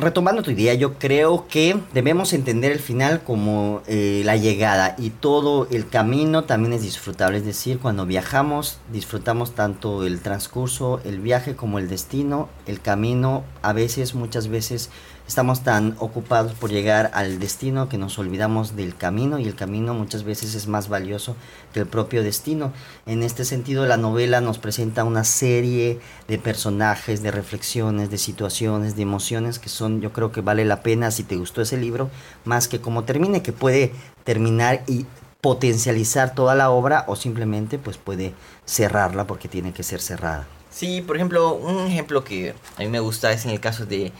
retomando 0.02 0.42
tu 0.42 0.50
idea, 0.50 0.74
yo 0.74 0.94
creo 0.98 1.46
que 1.48 1.78
debemos 1.94 2.32
entender 2.32 2.72
el 2.72 2.80
final 2.80 3.22
como 3.22 3.82
eh, 3.86 4.22
la 4.24 4.36
llegada 4.36 4.94
y 4.98 5.10
todo 5.10 5.66
el 5.70 5.88
camino 5.88 6.44
también 6.44 6.72
es 6.72 6.82
disfrutable. 6.82 7.38
Es 7.38 7.44
decir, 7.44 7.78
cuando 7.78 8.04
viajamos 8.04 8.78
disfrutamos 8.92 9.54
tanto 9.54 10.04
el 10.04 10.20
transcurso, 10.20 11.00
el 11.04 11.20
viaje 11.20 11.56
como 11.56 11.78
el 11.78 11.88
destino, 11.88 12.48
el 12.66 12.80
camino. 12.80 13.44
A 13.62 13.72
veces, 13.72 14.14
muchas 14.14 14.48
veces 14.48 14.90
Estamos 15.32 15.62
tan 15.62 15.96
ocupados 15.98 16.52
por 16.52 16.70
llegar 16.70 17.10
al 17.14 17.38
destino 17.38 17.88
que 17.88 17.96
nos 17.96 18.18
olvidamos 18.18 18.76
del 18.76 18.94
camino 18.94 19.38
y 19.38 19.46
el 19.46 19.54
camino 19.54 19.94
muchas 19.94 20.24
veces 20.24 20.54
es 20.54 20.66
más 20.66 20.90
valioso 20.90 21.36
que 21.72 21.80
el 21.80 21.86
propio 21.86 22.22
destino. 22.22 22.70
En 23.06 23.22
este 23.22 23.46
sentido, 23.46 23.86
la 23.86 23.96
novela 23.96 24.42
nos 24.42 24.58
presenta 24.58 25.04
una 25.04 25.24
serie 25.24 26.00
de 26.28 26.36
personajes, 26.36 27.22
de 27.22 27.30
reflexiones, 27.30 28.10
de 28.10 28.18
situaciones, 28.18 28.94
de 28.94 29.04
emociones 29.04 29.58
que 29.58 29.70
son, 29.70 30.02
yo 30.02 30.12
creo 30.12 30.32
que 30.32 30.42
vale 30.42 30.66
la 30.66 30.82
pena 30.82 31.10
si 31.10 31.22
te 31.22 31.36
gustó 31.36 31.62
ese 31.62 31.78
libro, 31.78 32.10
más 32.44 32.68
que 32.68 32.82
como 32.82 33.04
termine, 33.04 33.42
que 33.42 33.54
puede 33.54 33.94
terminar 34.24 34.82
y 34.86 35.06
potencializar 35.40 36.34
toda 36.34 36.54
la 36.54 36.68
obra 36.68 37.06
o 37.08 37.16
simplemente 37.16 37.78
pues 37.78 37.96
puede 37.96 38.34
cerrarla 38.66 39.26
porque 39.26 39.48
tiene 39.48 39.72
que 39.72 39.82
ser 39.82 40.02
cerrada. 40.02 40.46
Sí, 40.72 41.02
por 41.02 41.16
ejemplo, 41.16 41.54
un 41.54 41.86
ejemplo 41.86 42.24
que 42.24 42.54
a 42.78 42.80
mí 42.80 42.88
me 42.88 42.98
gusta 42.98 43.30
es 43.30 43.44
en 43.44 43.50
el 43.50 43.60
caso 43.60 43.84
de 43.84 44.10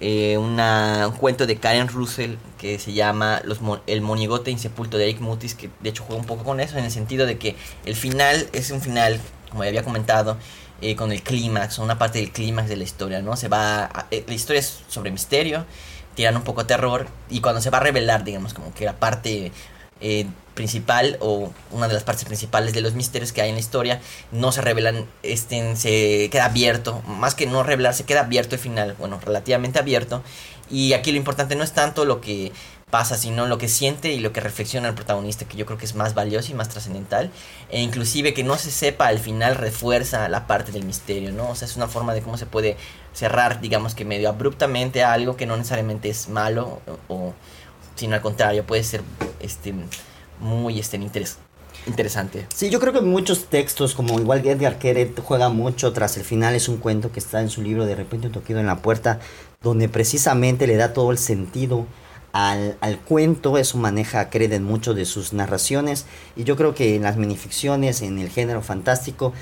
eh, 0.00 0.38
un 0.38 0.56
cuento 1.18 1.46
de 1.46 1.56
Karen 1.56 1.88
Russell 1.88 2.36
que 2.58 2.78
se 2.78 2.92
llama 2.92 3.40
Los, 3.44 3.58
El 3.86 4.00
monigote 4.00 4.50
insepulto 4.50 4.98
de 4.98 5.04
Eric 5.04 5.20
Mutis, 5.20 5.54
que 5.54 5.70
de 5.80 5.90
hecho 5.90 6.04
juega 6.04 6.20
un 6.20 6.26
poco 6.26 6.44
con 6.44 6.60
eso, 6.60 6.78
en 6.78 6.84
el 6.84 6.90
sentido 6.90 7.26
de 7.26 7.38
que 7.38 7.56
el 7.84 7.94
final 7.96 8.48
es 8.52 8.70
un 8.70 8.80
final 8.80 9.20
como 9.50 9.64
ya 9.64 9.68
había 9.68 9.82
comentado, 9.82 10.36
eh, 10.80 10.94
con 10.96 11.12
el 11.12 11.22
clímax, 11.22 11.78
una 11.78 11.98
parte 11.98 12.18
del 12.20 12.30
clímax 12.30 12.68
de 12.68 12.76
la 12.76 12.84
historia, 12.84 13.22
¿no? 13.22 13.36
Se 13.36 13.48
va, 13.48 14.06
eh, 14.10 14.24
la 14.26 14.34
historia 14.34 14.60
es 14.60 14.80
sobre 14.88 15.10
misterio, 15.10 15.64
tiran 16.14 16.36
un 16.36 16.42
poco 16.42 16.62
de 16.62 16.68
terror, 16.68 17.08
y 17.30 17.40
cuando 17.40 17.60
se 17.60 17.70
va 17.70 17.78
a 17.78 17.82
revelar, 17.82 18.24
digamos, 18.24 18.54
como 18.54 18.72
que 18.74 18.84
la 18.84 18.96
parte 18.96 19.52
eh, 20.00 20.26
principal 20.54 21.16
o 21.20 21.52
una 21.70 21.86
de 21.86 21.94
las 21.94 22.02
partes 22.02 22.24
principales 22.24 22.74
de 22.74 22.80
los 22.80 22.94
misterios 22.94 23.32
que 23.32 23.42
hay 23.42 23.48
en 23.48 23.54
la 23.54 23.60
historia 23.60 24.00
no 24.32 24.50
se 24.50 24.60
revelan, 24.60 25.06
este, 25.22 25.76
se 25.76 26.28
queda 26.30 26.46
abierto, 26.46 27.00
más 27.06 27.36
que 27.36 27.46
no 27.46 27.62
revelar, 27.62 27.94
se 27.94 28.04
queda 28.04 28.20
abierto 28.20 28.56
el 28.56 28.60
final, 28.60 28.96
bueno, 28.98 29.20
relativamente 29.24 29.78
abierto, 29.78 30.22
y 30.68 30.94
aquí 30.94 31.12
lo 31.12 31.18
importante 31.18 31.54
no 31.54 31.62
es 31.62 31.72
tanto 31.72 32.04
lo 32.04 32.20
que 32.20 32.52
pasa, 32.90 33.16
sino 33.16 33.46
lo 33.46 33.58
que 33.58 33.68
siente 33.68 34.12
y 34.12 34.20
lo 34.20 34.32
que 34.32 34.40
reflexiona 34.40 34.88
el 34.88 34.94
protagonista, 34.94 35.44
que 35.44 35.56
yo 35.56 35.66
creo 35.66 35.78
que 35.78 35.84
es 35.84 35.94
más 35.94 36.14
valioso 36.14 36.50
y 36.52 36.54
más 36.54 36.68
trascendental. 36.68 37.30
E 37.70 37.80
inclusive 37.80 38.34
que 38.34 38.44
no 38.44 38.56
se 38.56 38.70
sepa 38.70 39.08
al 39.08 39.18
final 39.18 39.56
refuerza 39.56 40.28
la 40.28 40.46
parte 40.46 40.72
del 40.72 40.84
misterio, 40.84 41.32
¿no? 41.32 41.50
O 41.50 41.54
sea, 41.54 41.68
es 41.68 41.76
una 41.76 41.88
forma 41.88 42.14
de 42.14 42.22
cómo 42.22 42.38
se 42.38 42.46
puede 42.46 42.76
cerrar, 43.12 43.60
digamos 43.60 43.94
que 43.94 44.04
medio 44.04 44.28
abruptamente 44.28 45.02
a 45.02 45.12
algo 45.12 45.36
que 45.36 45.46
no 45.46 45.56
necesariamente 45.56 46.08
es 46.08 46.28
malo, 46.28 46.80
o, 47.08 47.34
sino 47.98 48.14
al 48.14 48.22
contrario, 48.22 48.64
puede 48.64 48.84
ser 48.84 49.02
este 49.40 49.74
muy 50.40 50.78
este, 50.78 51.00
interesante. 51.86 52.46
Sí, 52.54 52.70
yo 52.70 52.78
creo 52.78 52.92
que 52.92 53.00
muchos 53.00 53.46
textos, 53.46 53.94
como 53.94 54.20
igual 54.20 54.46
Edgar 54.46 54.78
Keret 54.78 55.20
juega 55.20 55.48
mucho 55.48 55.92
tras 55.92 56.16
el 56.16 56.24
final, 56.24 56.54
es 56.54 56.68
un 56.68 56.76
cuento 56.76 57.10
que 57.10 57.18
está 57.18 57.40
en 57.40 57.50
su 57.50 57.62
libro 57.62 57.86
De 57.86 57.96
repente 57.96 58.28
un 58.28 58.32
toquido 58.32 58.60
en 58.60 58.66
la 58.66 58.82
puerta, 58.82 59.18
donde 59.62 59.88
precisamente 59.88 60.66
le 60.66 60.76
da 60.76 60.92
todo 60.92 61.10
el 61.10 61.18
sentido 61.18 61.86
al, 62.32 62.76
al, 62.80 62.98
cuento, 62.98 63.58
eso 63.58 63.78
maneja 63.78 64.30
Cred 64.30 64.52
en 64.52 64.62
mucho 64.62 64.94
de 64.94 65.04
sus 65.04 65.32
narraciones. 65.32 66.06
Y 66.36 66.44
yo 66.44 66.56
creo 66.56 66.74
que 66.74 66.94
en 66.94 67.02
las 67.02 67.16
minificciones, 67.16 68.02
en 68.02 68.18
el 68.18 68.28
género 68.28 68.62
fantástico, 68.62 69.32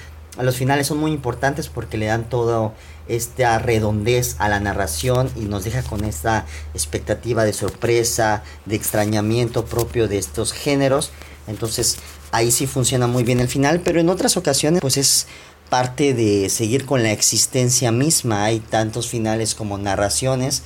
los 0.42 0.56
finales 0.56 0.86
son 0.86 0.98
muy 0.98 1.12
importantes 1.12 1.68
porque 1.68 1.96
le 1.96 2.06
dan 2.06 2.28
toda 2.28 2.74
esta 3.08 3.58
redondez 3.58 4.36
a 4.38 4.48
la 4.48 4.60
narración 4.60 5.30
y 5.36 5.42
nos 5.42 5.64
deja 5.64 5.82
con 5.82 6.04
esta 6.04 6.44
expectativa 6.74 7.44
de 7.44 7.52
sorpresa, 7.52 8.42
de 8.64 8.76
extrañamiento 8.76 9.64
propio 9.64 10.08
de 10.08 10.18
estos 10.18 10.52
géneros. 10.52 11.10
Entonces 11.46 11.98
ahí 12.32 12.50
sí 12.50 12.66
funciona 12.66 13.06
muy 13.06 13.22
bien 13.22 13.40
el 13.40 13.48
final, 13.48 13.80
pero 13.80 14.00
en 14.00 14.08
otras 14.08 14.36
ocasiones 14.36 14.80
pues 14.80 14.96
es 14.96 15.26
parte 15.68 16.14
de 16.14 16.48
seguir 16.48 16.84
con 16.84 17.02
la 17.02 17.12
existencia 17.12 17.92
misma. 17.92 18.44
Hay 18.44 18.60
tantos 18.60 19.08
finales 19.08 19.54
como 19.54 19.78
narraciones 19.78 20.62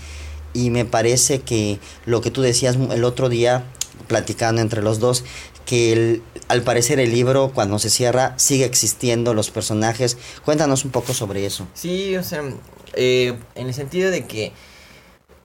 y 0.53 0.71
me 0.71 0.85
parece 0.85 1.41
que 1.41 1.79
lo 2.07 2.21
que 2.21 2.31
tú 2.31 2.43
decías 2.43 2.77
el 2.77 3.05
otro 3.05 3.29
día, 3.29 3.65
platicando 4.09 4.61
entre 4.61 4.83
los 4.83 4.99
dos, 4.99 5.25
que 5.67 6.21
al 6.49 6.63
parecer 6.63 6.99
el 7.01 7.13
libro 7.13 7.53
cuando 7.55 7.79
se 7.79 7.91
cierra 7.91 8.35
sigue 8.37 8.65
existiendo 8.65 9.35
los 9.35 9.51
personajes. 9.51 10.19
Cuéntanos 10.45 10.85
un 10.85 10.91
poco 10.91 11.15
sobre 11.15 11.47
eso. 11.47 11.67
Sí, 11.75 12.17
o 12.17 12.23
sea, 12.23 12.43
eh, 12.95 13.39
en 13.55 13.67
el 13.67 13.75
sentido 13.75 14.11
de 14.11 14.27
que 14.27 14.53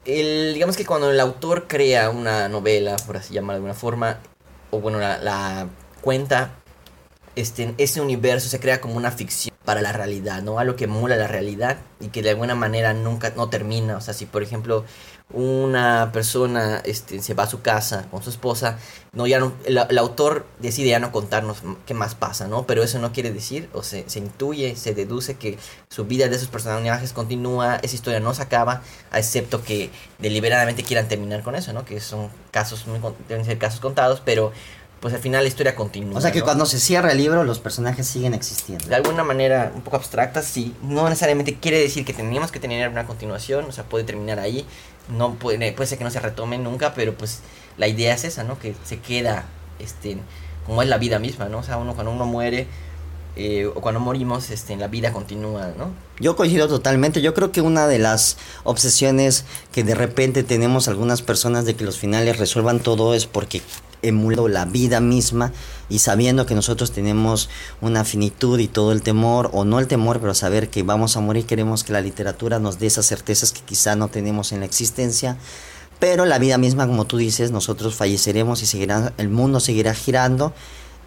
el, 0.05 0.53
digamos 0.53 0.77
que 0.77 0.85
cuando 0.85 1.11
el 1.11 1.19
autor 1.19 1.67
crea 1.67 2.09
una 2.09 2.47
novela, 2.49 2.95
por 3.05 3.17
así 3.17 3.33
llamarlo 3.33 3.53
de 3.53 3.57
alguna 3.57 3.73
forma, 3.73 4.19
o 4.71 4.79
bueno, 4.79 4.99
la, 4.99 5.17
la 5.17 5.67
cuenta, 6.01 6.51
este, 7.35 7.73
ese 7.77 8.01
universo 8.01 8.49
se 8.49 8.59
crea 8.59 8.81
como 8.81 8.95
una 8.95 9.11
ficción 9.11 9.55
para 9.65 9.81
la 9.81 9.91
realidad, 9.91 10.41
¿no? 10.43 10.59
Algo 10.59 10.75
que 10.75 10.85
emula 10.85 11.15
la 11.17 11.27
realidad 11.27 11.77
y 11.99 12.07
que 12.09 12.21
de 12.21 12.29
alguna 12.29 12.55
manera 12.55 12.93
nunca 12.93 13.33
no 13.35 13.49
termina. 13.49 13.97
O 13.97 14.01
sea, 14.01 14.13
si 14.13 14.25
por 14.25 14.43
ejemplo 14.43 14.85
una 15.31 16.11
persona 16.13 16.81
este, 16.85 17.21
se 17.21 17.33
va 17.33 17.43
a 17.43 17.47
su 17.47 17.61
casa 17.61 18.07
con 18.11 18.21
su 18.21 18.29
esposa, 18.29 18.77
no, 19.11 19.25
ya 19.25 19.39
no, 19.39 19.53
el, 19.65 19.97
autor 19.97 20.45
decide 20.59 20.89
ya 20.89 20.99
no 20.99 21.11
contarnos 21.11 21.63
qué 21.85 21.93
más 21.93 22.15
pasa, 22.15 22.47
¿no? 22.47 22.67
Pero 22.67 22.83
eso 22.83 22.99
no 22.99 23.11
quiere 23.11 23.31
decir, 23.31 23.69
o 23.73 23.81
se, 23.81 24.07
se 24.07 24.19
intuye, 24.19 24.75
se 24.75 24.93
deduce 24.93 25.35
que 25.35 25.57
su 25.89 26.05
vida 26.05 26.27
de 26.27 26.35
esos 26.35 26.47
personajes 26.47 27.11
continúa, 27.11 27.77
esa 27.77 27.95
historia 27.95 28.19
no 28.19 28.33
se 28.33 28.43
acaba, 28.43 28.83
excepto 29.13 29.63
que 29.63 29.89
deliberadamente 30.19 30.83
quieran 30.83 31.07
terminar 31.07 31.41
con 31.41 31.55
eso, 31.55 31.73
¿no? 31.73 31.85
Que 31.85 31.99
son 31.99 32.29
casos, 32.51 32.85
deben 33.27 33.45
ser 33.45 33.57
casos 33.57 33.79
contados, 33.79 34.21
pero 34.23 34.51
pues 34.99 35.13
al 35.13 35.19
final 35.19 35.43
la 35.43 35.47
historia 35.47 35.75
continúa. 35.75 36.17
O 36.17 36.21
sea 36.21 36.31
que 36.31 36.41
cuando 36.41 36.65
se 36.65 36.79
cierra 36.79 37.11
el 37.11 37.17
libro 37.17 37.43
los 37.43 37.59
personajes 37.59 38.07
siguen 38.07 38.33
existiendo. 38.33 38.85
De 38.87 38.95
alguna 38.95 39.23
manera 39.23 39.71
un 39.75 39.81
poco 39.81 39.97
abstracta, 39.97 40.41
sí. 40.41 40.75
No 40.81 41.07
necesariamente 41.09 41.55
quiere 41.55 41.79
decir 41.79 42.05
que 42.05 42.13
teníamos 42.13 42.51
que 42.51 42.59
tener 42.59 42.89
una 42.89 43.05
continuación, 43.05 43.65
o 43.65 43.71
sea, 43.71 43.83
puede 43.83 44.03
terminar 44.03 44.39
ahí. 44.39 44.65
No 45.09 45.35
puede, 45.35 45.71
puede 45.73 45.87
ser 45.87 45.97
que 45.97 46.03
no 46.03 46.11
se 46.11 46.19
retome 46.19 46.57
nunca, 46.57 46.93
pero 46.93 47.13
pues 47.13 47.41
la 47.77 47.87
idea 47.87 48.13
es 48.13 48.23
esa, 48.23 48.43
¿no? 48.43 48.57
Que 48.57 48.75
se 48.83 48.99
queda, 48.99 49.45
este, 49.79 50.17
como 50.65 50.81
es 50.81 50.89
la 50.89 50.97
vida 50.97 51.19
misma, 51.19 51.49
¿no? 51.49 51.59
O 51.59 51.63
sea, 51.63 51.77
uno 51.77 51.93
cuando 51.93 52.11
uno 52.11 52.25
muere 52.25 52.67
eh, 53.35 53.65
o 53.65 53.81
cuando 53.81 53.99
morimos, 53.99 54.49
este, 54.49 54.77
la 54.77 54.87
vida 54.87 55.11
continúa, 55.11 55.73
¿no? 55.77 55.91
Yo 56.19 56.37
coincido 56.37 56.67
totalmente. 56.69 57.21
Yo 57.21 57.33
creo 57.33 57.51
que 57.51 57.59
una 57.59 57.87
de 57.87 57.99
las 57.99 58.37
obsesiones 58.63 59.43
que 59.73 59.83
de 59.83 59.93
repente 59.93 60.43
tenemos 60.43 60.87
algunas 60.87 61.21
personas 61.21 61.65
de 61.65 61.75
que 61.75 61.83
los 61.83 61.99
finales 61.99 62.37
resuelvan 62.37 62.79
todo 62.79 63.13
es 63.13 63.25
porque 63.25 63.61
emulando 64.07 64.47
la 64.47 64.65
vida 64.65 64.99
misma 64.99 65.51
y 65.89 65.99
sabiendo 65.99 66.45
que 66.45 66.55
nosotros 66.55 66.91
tenemos 66.91 67.49
una 67.81 68.03
finitud 68.05 68.59
y 68.59 68.67
todo 68.67 68.91
el 68.91 69.01
temor, 69.01 69.49
o 69.53 69.65
no 69.65 69.79
el 69.79 69.87
temor, 69.87 70.19
pero 70.19 70.33
saber 70.33 70.69
que 70.69 70.83
vamos 70.83 71.15
a 71.17 71.21
morir, 71.21 71.45
queremos 71.45 71.83
que 71.83 71.93
la 71.93 72.01
literatura 72.01 72.59
nos 72.59 72.79
dé 72.79 72.87
esas 72.87 73.05
certezas 73.05 73.51
que 73.51 73.61
quizá 73.61 73.95
no 73.95 74.07
tenemos 74.07 74.51
en 74.51 74.61
la 74.61 74.65
existencia. 74.65 75.37
Pero 75.99 76.25
la 76.25 76.39
vida 76.39 76.57
misma, 76.57 76.87
como 76.87 77.05
tú 77.05 77.17
dices, 77.17 77.51
nosotros 77.51 77.95
falleceremos 77.95 78.61
y 78.61 78.65
seguirá, 78.65 79.13
el 79.17 79.29
mundo 79.29 79.59
seguirá 79.59 79.93
girando 79.93 80.53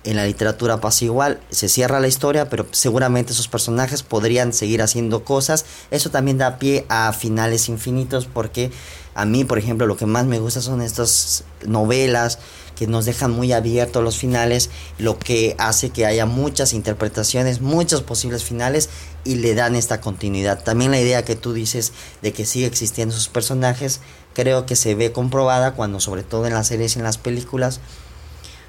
en 0.05 0.17
la 0.17 0.25
literatura 0.25 0.81
pasa 0.81 1.05
igual, 1.05 1.41
se 1.51 1.69
cierra 1.69 2.01
la 2.01 2.09
historia, 2.09 2.49
pero 2.49 2.67
seguramente 2.71 3.33
esos 3.33 3.49
personajes 3.49 4.03
podrían 4.03 4.53
seguir 4.53 4.81
haciendo 4.81 5.25
cosas. 5.25 5.65
Eso 5.91 6.11
también 6.11 6.39
da 6.39 6.59
pie 6.59 6.87
a 6.89 7.13
finales 7.13 7.69
infinitos 7.69 8.27
porque 8.27 8.71
a 9.15 9.25
mí, 9.25 9.45
por 9.45 9.59
ejemplo, 9.59 9.87
lo 9.87 9.97
que 9.97 10.07
más 10.07 10.25
me 10.25 10.39
gusta 10.39 10.61
son 10.61 10.81
estas 10.81 11.45
novelas 11.67 12.39
que 12.79 12.87
nos 12.87 13.07
dejan 13.07 13.33
muy 13.33 13.53
abiertos 13.53 14.05
los 14.05 14.19
finales, 14.19 14.71
lo 14.99 15.19
que 15.19 15.57
hace 15.59 15.91
que 15.91 16.07
haya 16.07 16.27
muchas 16.27 16.73
interpretaciones, 16.73 17.61
muchos 17.61 18.03
posibles 18.03 18.45
finales 18.45 18.89
y 19.25 19.35
le 19.35 19.57
dan 19.57 19.75
esta 19.75 20.01
continuidad. 20.01 20.63
También 20.63 20.93
la 20.93 21.01
idea 21.01 21.25
que 21.25 21.35
tú 21.35 21.53
dices 21.53 21.93
de 22.23 22.33
que 22.33 22.47
sigue 22.47 22.67
existiendo 22.67 23.15
esos 23.15 23.29
personajes, 23.29 24.01
creo 24.33 24.65
que 24.65 24.77
se 24.77 24.95
ve 24.95 25.11
comprobada 25.11 25.75
cuando 25.75 25.99
sobre 25.99 26.23
todo 26.23 26.47
en 26.47 26.55
las 26.55 26.69
series 26.69 26.95
y 26.95 27.01
en 27.01 27.05
las 27.05 27.19
películas 27.19 27.81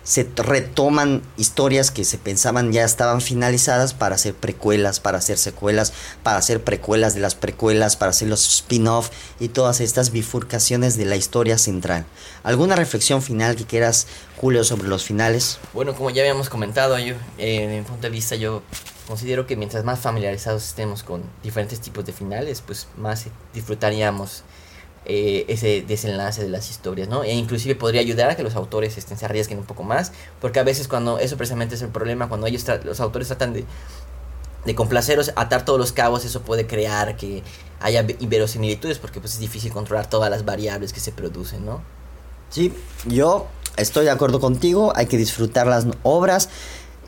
se 0.10 0.28
retoman 0.38 1.22
historias 1.38 1.92
que 1.92 2.04
se 2.04 2.18
pensaban 2.18 2.74
ya 2.74 2.84
estaban 2.84 3.22
finalizadas 3.22 3.94
para 3.94 4.16
hacer 4.16 4.34
precuelas, 4.34 5.00
para 5.00 5.20
hacer 5.20 5.38
secuelas, 5.38 5.94
para 6.24 6.40
hacer 6.40 6.64
precuelas 6.64 7.14
de 7.14 7.20
las 7.20 7.36
precuelas, 7.36 7.96
para 7.96 8.10
hacer 8.10 8.28
los 8.28 8.44
spin-off 8.56 9.12
y 9.40 9.50
todas 9.50 9.82
estas 9.82 10.12
bifurcaciones 10.12 10.98
de 10.98 11.06
la 11.06 11.16
historia 11.16 11.60
central. 11.60 12.08
¿Alguna 12.42 12.76
reflexión 12.76 13.22
final 13.22 13.56
que 13.56 13.66
quieras, 13.66 14.08
Julio, 14.38 14.64
sobre 14.64 14.88
los 14.88 15.04
finales? 15.04 15.60
Bueno, 15.76 15.94
como 15.94 16.10
ya 16.10 16.24
habíamos 16.24 16.50
comentado, 16.50 16.98
yo, 16.98 17.14
eh, 17.38 17.84
punto 17.86 18.02
de 18.02 18.10
vista, 18.10 18.36
yo 18.36 18.64
considero 19.08 19.46
que 19.46 19.56
mientras 19.58 19.84
más 19.84 20.00
familiarizados 20.00 20.68
estemos 20.70 21.04
con 21.04 21.22
diferentes 21.44 21.82
tipos 21.82 22.04
de 22.04 22.14
finales, 22.14 22.64
pues 22.66 22.88
más 22.98 23.28
disfrutaríamos 23.54 24.42
eh, 25.06 25.46
ese 25.48 25.82
desenlace 25.82 26.44
de 26.44 26.50
las 26.50 26.70
historias, 26.70 27.08
¿no? 27.08 27.24
E 27.24 27.34
inclusive 27.34 27.76
podría 27.76 28.02
ayudar 28.02 28.30
a 28.30 28.36
que 28.36 28.44
los 28.44 28.56
autores 28.56 28.98
estén, 28.98 29.18
se 29.18 29.26
arriesguen 29.26 29.60
un 29.60 29.66
poco 29.66 29.84
más, 29.84 30.12
porque 30.42 30.60
a 30.60 30.64
veces 30.64 30.88
cuando 30.88 31.20
eso 31.20 31.38
precisamente 31.38 31.76
es 31.76 31.82
el 31.82 31.90
problema, 31.90 32.28
cuando 32.28 32.48
ellos 32.48 32.66
los 32.84 33.00
autores 33.00 33.28
tratan 33.28 33.54
de, 33.54 33.66
de 34.66 34.76
complaceros, 34.76 35.32
atar 35.36 35.66
todos 35.66 35.80
los 35.80 35.94
cabos, 35.94 36.26
eso 36.26 36.42
puede 36.42 36.68
crear 36.68 37.16
que 37.16 37.44
haya 37.80 38.06
inverosimilitudes, 38.20 39.00
porque 39.00 39.20
pues 39.20 39.34
es 39.34 39.40
difícil 39.40 39.72
controlar 39.72 40.10
todas 40.10 40.30
las 40.30 40.46
variables 40.46 40.94
que 40.94 41.00
se 41.00 41.12
producen, 41.12 41.66
¿no? 41.66 41.82
Sí, 42.50 42.74
yo 43.06 43.48
estoy 43.78 44.06
de 44.06 44.12
acuerdo 44.12 44.40
contigo, 44.40 44.92
hay 44.96 45.06
que 45.06 45.18
disfrutar 45.18 45.68
las 45.68 45.86
obras, 46.04 46.50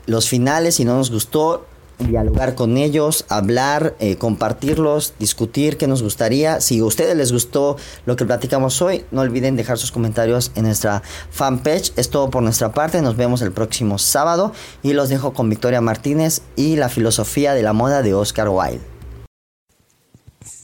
los 0.06 0.28
finales, 0.28 0.76
si 0.76 0.84
no 0.84 0.96
nos 0.96 1.10
gustó, 1.10 1.66
dialogar 1.98 2.54
con 2.54 2.76
ellos, 2.76 3.24
hablar, 3.28 3.94
eh, 3.98 4.16
compartirlos, 4.16 5.14
discutir 5.18 5.76
qué 5.76 5.86
nos 5.86 6.02
gustaría. 6.02 6.60
Si 6.60 6.80
a 6.80 6.84
ustedes 6.84 7.16
les 7.16 7.32
gustó 7.32 7.76
lo 8.06 8.16
que 8.16 8.24
platicamos 8.24 8.82
hoy, 8.82 9.04
no 9.10 9.20
olviden 9.20 9.56
dejar 9.56 9.78
sus 9.78 9.92
comentarios 9.92 10.52
en 10.54 10.64
nuestra 10.64 11.02
fanpage. 11.30 11.92
Es 11.96 12.10
todo 12.10 12.30
por 12.30 12.42
nuestra 12.42 12.72
parte. 12.72 13.02
Nos 13.02 13.16
vemos 13.16 13.42
el 13.42 13.52
próximo 13.52 13.98
sábado 13.98 14.52
y 14.82 14.92
los 14.92 15.08
dejo 15.08 15.32
con 15.32 15.48
Victoria 15.48 15.80
Martínez 15.80 16.42
y 16.56 16.76
la 16.76 16.88
filosofía 16.88 17.54
de 17.54 17.62
la 17.62 17.72
moda 17.72 18.02
de 18.02 18.14
Oscar 18.14 18.48
Wilde. 18.48 18.80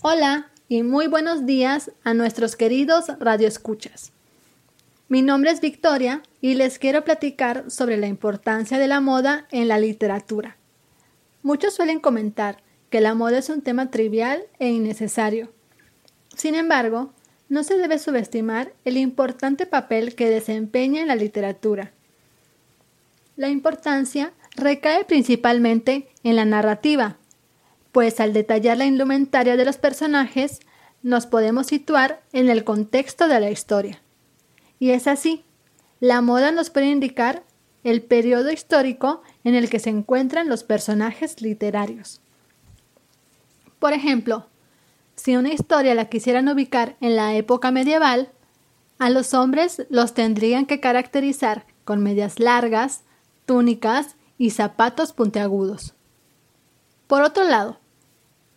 Hola 0.02 0.50
y 0.68 0.82
muy 0.82 1.06
buenos 1.06 1.46
días 1.46 1.90
a 2.04 2.14
nuestros 2.14 2.56
queridos 2.56 3.06
radioescuchas. 3.18 4.12
Mi 5.08 5.22
nombre 5.22 5.50
es 5.50 5.62
Victoria 5.62 6.22
y 6.42 6.54
les 6.54 6.78
quiero 6.78 7.02
platicar 7.02 7.70
sobre 7.70 7.96
la 7.96 8.08
importancia 8.08 8.78
de 8.78 8.88
la 8.88 9.00
moda 9.00 9.46
en 9.50 9.66
la 9.66 9.78
literatura. 9.78 10.57
Muchos 11.48 11.72
suelen 11.72 11.98
comentar 11.98 12.58
que 12.90 13.00
la 13.00 13.14
moda 13.14 13.38
es 13.38 13.48
un 13.48 13.62
tema 13.62 13.90
trivial 13.90 14.44
e 14.58 14.68
innecesario. 14.68 15.50
Sin 16.36 16.54
embargo, 16.54 17.14
no 17.48 17.64
se 17.64 17.78
debe 17.78 17.98
subestimar 17.98 18.74
el 18.84 18.98
importante 18.98 19.64
papel 19.64 20.14
que 20.14 20.28
desempeña 20.28 21.00
en 21.00 21.08
la 21.08 21.16
literatura. 21.16 21.92
La 23.36 23.48
importancia 23.48 24.34
recae 24.56 25.06
principalmente 25.06 26.10
en 26.22 26.36
la 26.36 26.44
narrativa, 26.44 27.16
pues 27.92 28.20
al 28.20 28.34
detallar 28.34 28.76
la 28.76 28.84
indumentaria 28.84 29.56
de 29.56 29.64
los 29.64 29.78
personajes 29.78 30.60
nos 31.02 31.24
podemos 31.24 31.68
situar 31.68 32.20
en 32.34 32.50
el 32.50 32.62
contexto 32.62 33.26
de 33.26 33.40
la 33.40 33.50
historia. 33.50 34.02
Y 34.78 34.90
es 34.90 35.06
así, 35.06 35.46
la 35.98 36.20
moda 36.20 36.52
nos 36.52 36.68
puede 36.68 36.90
indicar 36.90 37.42
el 37.88 38.02
periodo 38.02 38.50
histórico 38.50 39.22
en 39.44 39.54
el 39.54 39.68
que 39.68 39.78
se 39.78 39.90
encuentran 39.90 40.48
los 40.48 40.64
personajes 40.64 41.40
literarios. 41.42 42.20
Por 43.78 43.92
ejemplo, 43.92 44.46
si 45.14 45.36
una 45.36 45.52
historia 45.52 45.94
la 45.94 46.08
quisieran 46.08 46.48
ubicar 46.48 46.96
en 47.00 47.16
la 47.16 47.34
época 47.34 47.70
medieval, 47.70 48.30
a 48.98 49.10
los 49.10 49.34
hombres 49.34 49.86
los 49.90 50.14
tendrían 50.14 50.66
que 50.66 50.80
caracterizar 50.80 51.66
con 51.84 52.02
medias 52.02 52.38
largas, 52.40 53.02
túnicas 53.46 54.16
y 54.38 54.50
zapatos 54.50 55.12
puntiagudos. 55.12 55.94
Por 57.06 57.22
otro 57.22 57.44
lado, 57.44 57.78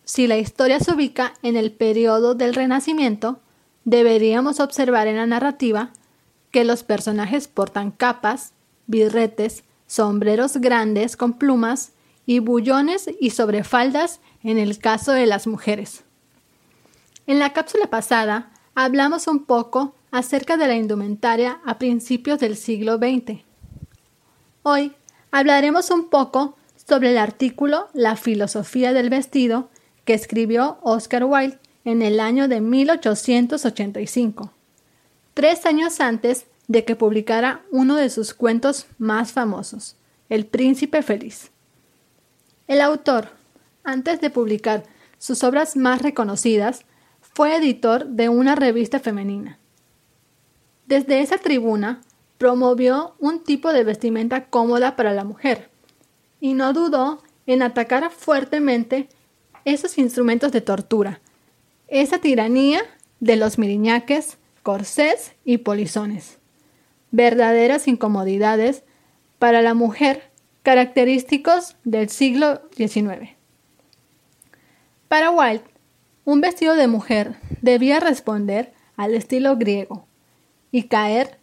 si 0.04 0.28
la 0.28 0.38
historia 0.38 0.80
se 0.80 0.91
ubica 0.91 1.34
en 1.41 1.56
el 1.56 1.72
periodo 1.72 2.36
del 2.36 2.54
Renacimiento, 2.54 3.39
deberíamos 3.86 4.60
observar 4.60 5.08
en 5.08 5.17
la 5.17 5.26
narrativa 5.26 5.91
que 6.52 6.65
los 6.65 6.84
personajes 6.84 7.48
portan 7.48 7.91
capas, 7.91 8.54
birretes, 8.91 9.63
sombreros 9.88 10.58
grandes 10.58 11.17
con 11.17 11.34
plumas 11.34 11.93
y 12.27 12.38
bullones 12.39 13.10
y 13.19 13.32
sobrefaldas 13.32 14.19
en 14.43 14.60
el 14.60 14.77
caso 14.77 15.12
de 15.13 15.25
las 15.25 15.47
mujeres. 15.47 16.04
En 17.25 17.39
la 17.39 17.54
cápsula 17.54 17.88
pasada 17.88 18.51
hablamos 18.75 19.27
un 19.27 19.45
poco 19.45 19.95
acerca 20.12 20.58
de 20.58 20.67
la 20.67 20.75
indumentaria 20.75 21.60
a 21.65 21.80
principios 21.80 22.39
del 22.39 22.58
siglo 22.58 22.97
XX. 22.97 23.39
Hoy 24.63 24.93
hablaremos 25.32 25.89
un 25.89 26.10
poco 26.10 26.58
sobre 26.88 27.12
el 27.12 27.17
artículo 27.17 27.88
La 27.93 28.15
filosofía 28.15 28.93
del 28.93 29.10
vestido 29.10 29.69
que 30.06 30.13
escribió 30.13 30.77
Oscar 30.82 31.23
Wilde 31.23 31.60
en 31.86 32.01
el 32.01 32.19
año 32.19 32.47
de 32.47 32.62
1885, 32.62 34.51
tres 35.34 35.65
años 35.65 35.99
antes 35.99 36.45
de 36.71 36.86
que 36.86 36.95
publicara 36.95 37.63
uno 37.69 37.97
de 37.97 38.10
sus 38.10 38.34
cuentos 38.34 38.86
más 38.97 39.34
famosos, 39.34 39.97
El 40.29 40.45
Príncipe 40.45 41.01
Feliz. 41.01 41.51
El 42.65 42.79
autor, 42.79 43.27
antes 43.84 44.21
de 44.21 44.29
publicar 44.29 44.84
sus 45.17 45.43
obras 45.43 45.75
más 45.75 46.01
reconocidas, 46.01 46.86
fue 47.19 47.57
editor 47.57 48.05
de 48.05 48.29
una 48.29 48.55
revista 48.55 48.99
femenina. 48.99 49.60
Desde 50.86 51.19
esa 51.19 51.38
tribuna 51.38 51.99
promovió 52.38 53.15
un 53.19 53.43
tipo 53.43 53.73
de 53.73 53.84
vestimenta 53.84 54.45
cómoda 54.45 54.95
para 54.95 55.13
la 55.13 55.25
mujer 55.25 55.69
y 56.39 56.53
no 56.53 56.71
dudó 56.71 57.21
en 57.47 57.63
atacar 57.63 58.10
fuertemente 58.12 59.10
esos 59.65 59.97
instrumentos 59.97 60.53
de 60.53 60.62
tortura, 60.62 61.19
esa 61.89 62.19
tiranía 62.19 62.81
de 63.19 63.36
los 63.36 63.57
miriñaques, 63.57 64.38
corsés 64.63 65.34
y 65.43 65.57
polizones, 65.57 66.38
verdaderas 67.12 67.88
incomodidades 67.88 68.84
para 69.39 69.62
la 69.62 69.74
mujer 69.74 70.32
característicos 70.63 71.76
del 71.84 72.10
siglo 72.10 72.62
XIX. 72.76 73.32
Para 75.08 75.32
Wilde, 75.32 75.63
un 76.24 76.41
vestido 76.41 76.76
de 76.76 76.88
mujer 76.88 77.36
debía 77.62 78.00
responder 78.00 78.74
al 78.95 79.13
estilo 79.13 79.58
griego 79.58 80.06
y 80.71 80.84
caer 80.84 81.39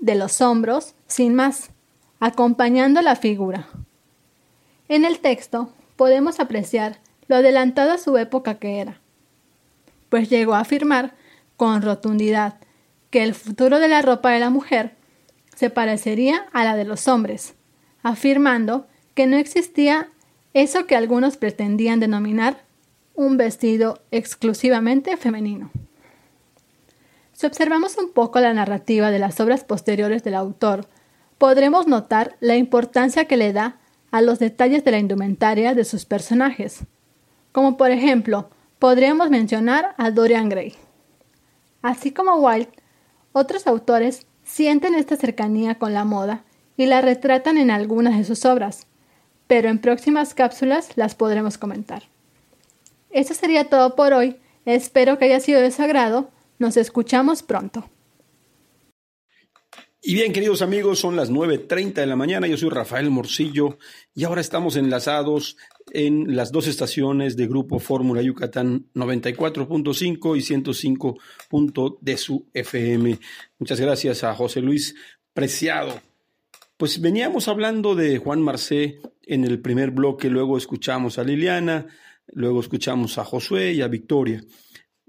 de 0.00 0.14
los 0.14 0.40
hombros 0.40 0.94
sin 1.06 1.34
más, 1.34 1.70
acompañando 2.20 3.02
la 3.02 3.16
figura. 3.16 3.68
En 4.88 5.04
el 5.04 5.18
texto 5.18 5.72
podemos 5.96 6.40
apreciar 6.40 7.00
lo 7.28 7.36
adelantada 7.36 7.94
a 7.94 7.98
su 7.98 8.16
época 8.16 8.54
que 8.58 8.80
era, 8.80 9.00
pues 10.08 10.30
llegó 10.30 10.54
a 10.54 10.60
afirmar 10.60 11.14
con 11.56 11.82
rotundidad 11.82 12.54
que 13.10 13.22
el 13.22 13.34
futuro 13.34 13.78
de 13.80 13.88
la 13.88 14.02
ropa 14.02 14.30
de 14.30 14.40
la 14.40 14.50
mujer 14.50 14.96
se 15.54 15.68
parecería 15.70 16.46
a 16.52 16.64
la 16.64 16.76
de 16.76 16.84
los 16.84 17.08
hombres, 17.08 17.54
afirmando 18.02 18.86
que 19.14 19.26
no 19.26 19.36
existía 19.36 20.08
eso 20.54 20.86
que 20.86 20.96
algunos 20.96 21.36
pretendían 21.36 22.00
denominar 22.00 22.64
un 23.14 23.36
vestido 23.36 24.00
exclusivamente 24.10 25.16
femenino. 25.16 25.70
Si 27.32 27.46
observamos 27.46 27.96
un 27.98 28.12
poco 28.12 28.40
la 28.40 28.54
narrativa 28.54 29.10
de 29.10 29.18
las 29.18 29.40
obras 29.40 29.64
posteriores 29.64 30.22
del 30.24 30.34
autor, 30.34 30.86
podremos 31.38 31.86
notar 31.86 32.36
la 32.40 32.56
importancia 32.56 33.26
que 33.26 33.36
le 33.36 33.52
da 33.52 33.78
a 34.10 34.20
los 34.22 34.38
detalles 34.38 34.84
de 34.84 34.90
la 34.90 34.98
indumentaria 34.98 35.74
de 35.74 35.84
sus 35.84 36.04
personajes, 36.04 36.80
como 37.52 37.76
por 37.76 37.90
ejemplo, 37.90 38.50
podríamos 38.78 39.30
mencionar 39.30 39.94
a 39.96 40.10
Dorian 40.10 40.48
Gray. 40.48 40.74
Así 41.82 42.12
como 42.12 42.36
Wilde, 42.36 42.70
otros 43.32 43.66
autores 43.66 44.26
sienten 44.42 44.94
esta 44.94 45.16
cercanía 45.16 45.76
con 45.76 45.94
la 45.94 46.04
moda 46.04 46.44
y 46.76 46.86
la 46.86 47.00
retratan 47.00 47.58
en 47.58 47.70
algunas 47.70 48.16
de 48.16 48.24
sus 48.24 48.44
obras, 48.44 48.86
pero 49.46 49.68
en 49.68 49.78
próximas 49.78 50.34
cápsulas 50.34 50.96
las 50.96 51.14
podremos 51.14 51.58
comentar. 51.58 52.04
Eso 53.10 53.34
sería 53.34 53.68
todo 53.68 53.96
por 53.96 54.12
hoy, 54.12 54.36
espero 54.64 55.18
que 55.18 55.26
haya 55.26 55.40
sido 55.40 55.60
de 55.60 55.70
su 55.70 55.82
agrado, 55.82 56.30
nos 56.58 56.76
escuchamos 56.76 57.42
pronto. 57.42 57.84
Y 60.02 60.14
bien, 60.14 60.32
queridos 60.32 60.62
amigos, 60.62 60.98
son 60.98 61.14
las 61.14 61.30
9.30 61.30 61.92
de 61.92 62.06
la 62.06 62.16
mañana, 62.16 62.46
yo 62.46 62.56
soy 62.56 62.70
Rafael 62.70 63.10
Morcillo 63.10 63.76
y 64.14 64.24
ahora 64.24 64.40
estamos 64.40 64.76
enlazados 64.76 65.58
en 65.92 66.34
las 66.34 66.52
dos 66.52 66.68
estaciones 66.68 67.36
de 67.36 67.46
Grupo 67.46 67.78
Fórmula 67.78 68.22
Yucatán 68.22 68.86
94.5 68.94 70.38
y 70.38 70.40
105. 70.40 71.18
de 72.00 72.16
su 72.16 72.46
FM. 72.54 73.18
Muchas 73.58 73.78
gracias 73.78 74.24
a 74.24 74.34
José 74.34 74.62
Luis 74.62 74.94
Preciado. 75.34 76.00
Pues 76.78 77.02
veníamos 77.02 77.48
hablando 77.48 77.94
de 77.94 78.16
Juan 78.16 78.40
Marcé 78.40 79.00
en 79.24 79.44
el 79.44 79.60
primer 79.60 79.90
bloque, 79.90 80.30
luego 80.30 80.56
escuchamos 80.56 81.18
a 81.18 81.24
Liliana, 81.24 81.88
luego 82.32 82.60
escuchamos 82.60 83.18
a 83.18 83.24
Josué 83.26 83.74
y 83.74 83.82
a 83.82 83.88
Victoria. 83.88 84.42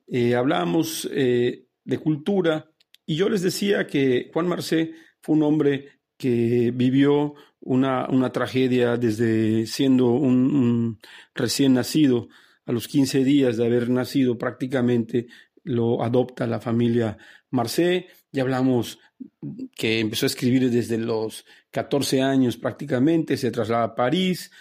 Eh, 0.08 0.36
hablamos 0.36 1.08
eh, 1.14 1.64
de 1.86 1.98
cultura, 1.98 2.71
y 3.12 3.18
yo 3.18 3.28
les 3.28 3.42
decía 3.42 3.88
que 3.88 4.32
Juan 4.34 4.48
Marcé 4.48 4.94
fue 5.20 5.36
un 5.36 5.44
hombre 5.44 6.00
que 6.16 6.72
vivió 6.74 7.34
una, 7.60 8.08
una 8.08 8.32
tragedia 8.32 8.96
desde 8.96 9.68
siendo 9.68 10.12
un, 10.12 10.98
recién 11.36 11.74
nacido, 11.74 12.30
a 12.66 12.72
los 12.72 12.88
15 12.88 13.26
días 13.26 13.58
de 13.58 13.66
haber 13.66 13.90
nacido 13.90 14.38
prácticamente 14.38 15.28
lo 15.64 16.02
adopta 16.02 16.48
la 16.48 16.62
familia 16.62 17.18
Marcé. 17.50 18.08
Ya 18.32 18.44
hablamos 18.44 18.98
que 19.76 20.00
empezó 20.00 20.26
a 20.26 20.32
escribir 20.32 20.72
desde 20.72 20.98
los 20.98 21.46
14 21.72 22.22
años 22.22 22.56
prácticamente, 22.56 23.36
se 23.36 23.52
traslada 23.52 23.84
a 23.84 23.96
París, 23.96 24.52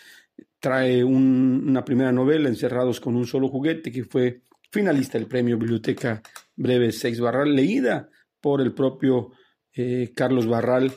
trae 0.59 1.05
una 1.05 1.85
primera 1.85 2.11
novela, 2.11 2.49
Encerrados 2.49 2.99
con 2.99 3.15
un 3.15 3.29
solo 3.29 3.49
juguete, 3.49 3.93
que 3.93 4.03
fue 4.03 4.43
finalista 4.73 5.19
del 5.19 5.29
premio 5.29 5.57
Biblioteca 5.57 6.21
Breve 6.57 6.91
Sex 6.91 7.21
Barral, 7.21 7.55
leída 7.55 8.11
por 8.41 8.61
el 8.61 8.73
propio 8.73 9.33
eh, 9.73 10.13
Carlos 10.15 10.47
Barral. 10.47 10.93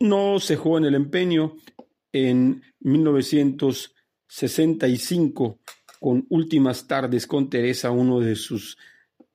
No 0.00 0.38
cejó 0.40 0.78
en 0.78 0.84
el 0.84 0.94
empeño 0.94 1.56
en 2.12 2.62
1965 2.80 5.60
con 6.00 6.26
Últimas 6.28 6.86
tardes 6.86 7.26
con 7.26 7.50
Teresa, 7.50 7.90
uno 7.90 8.20
de 8.20 8.36
sus 8.36 8.78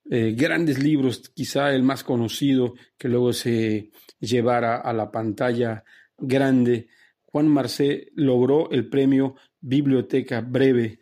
eh, 0.09 0.33
grandes 0.37 0.81
libros, 0.81 1.29
quizá 1.33 1.73
el 1.73 1.83
más 1.83 2.03
conocido 2.03 2.73
que 2.97 3.07
luego 3.07 3.33
se 3.33 3.91
llevara 4.19 4.77
a 4.77 4.93
la 4.93 5.11
pantalla 5.11 5.83
grande. 6.17 6.87
Juan 7.23 7.47
Marcé 7.47 8.09
logró 8.15 8.69
el 8.71 8.89
premio 8.89 9.35
Biblioteca 9.59 10.41
Breve 10.41 10.99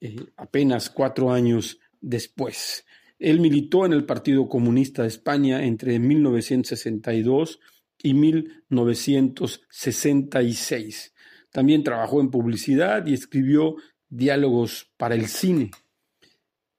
eh, 0.00 0.16
apenas 0.36 0.90
cuatro 0.90 1.30
años 1.30 1.78
después. 2.00 2.84
Él 3.20 3.38
militó 3.38 3.84
en 3.84 3.92
el 3.92 4.06
Partido 4.06 4.48
Comunista 4.48 5.02
de 5.02 5.08
España 5.08 5.62
entre 5.62 5.98
1962 5.98 7.60
y 8.02 8.14
1966. 8.14 11.12
También 11.52 11.84
trabajó 11.84 12.22
en 12.22 12.30
publicidad 12.30 13.06
y 13.06 13.12
escribió 13.12 13.76
diálogos 14.08 14.90
para 14.96 15.14
el 15.14 15.26
cine. 15.26 15.70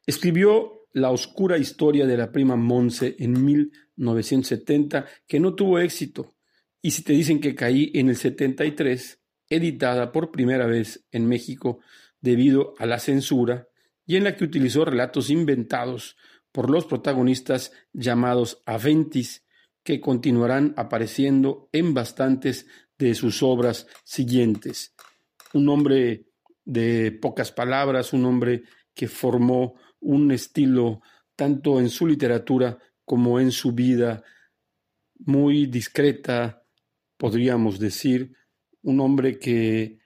Escribió 0.08 0.88
La 0.94 1.12
oscura 1.12 1.60
historia 1.60 2.08
de 2.08 2.18
la 2.18 2.32
prima 2.32 2.56
Monse 2.56 3.16
en 3.20 3.46
1970, 3.46 5.06
que 5.28 5.40
no 5.40 5.54
tuvo 5.54 5.78
éxito. 5.78 6.34
Y 6.82 6.90
si 6.92 7.04
te 7.04 7.14
dicen 7.14 7.40
que 7.40 7.54
caí 7.54 7.92
en 7.94 8.10
el 8.10 8.16
73, 8.16 9.20
editada 9.48 10.12
por 10.12 10.32
primera 10.32 10.66
vez 10.66 11.06
en 11.12 11.28
México 11.28 11.82
debido 12.20 12.74
a 12.80 12.88
la 12.88 12.98
censura, 12.98 13.68
y 14.08 14.16
en 14.16 14.24
la 14.24 14.36
que 14.36 14.44
utilizó 14.44 14.84
relatos 14.84 15.30
inventados 15.30 16.18
por 16.52 16.70
los 16.70 16.86
protagonistas 16.86 17.72
llamados 17.94 18.62
Aventis, 18.66 19.46
que 19.84 20.00
continuarán 20.00 20.74
apareciendo 20.78 21.70
en 21.72 21.94
bastantes 21.94 22.68
de 22.98 23.16
sus 23.16 23.42
obras 23.42 23.88
siguientes. 24.04 24.94
Un 25.54 25.70
hombre 25.70 26.28
de 26.66 27.12
pocas 27.12 27.52
palabras, 27.52 28.14
un 28.14 28.26
hombre 28.26 28.64
que 28.94 29.08
formó 29.08 29.76
un 30.00 30.32
estilo 30.32 31.02
tanto 31.36 31.80
en 31.80 31.90
su 31.90 32.06
literatura 32.06 32.78
como 33.06 33.40
en 33.40 33.52
su 33.52 33.72
vida 33.72 34.24
muy 35.26 35.66
discreta, 35.66 36.64
podríamos 37.18 37.80
decir, 37.80 38.36
un 38.84 39.00
hombre 39.00 39.38
que 39.38 40.00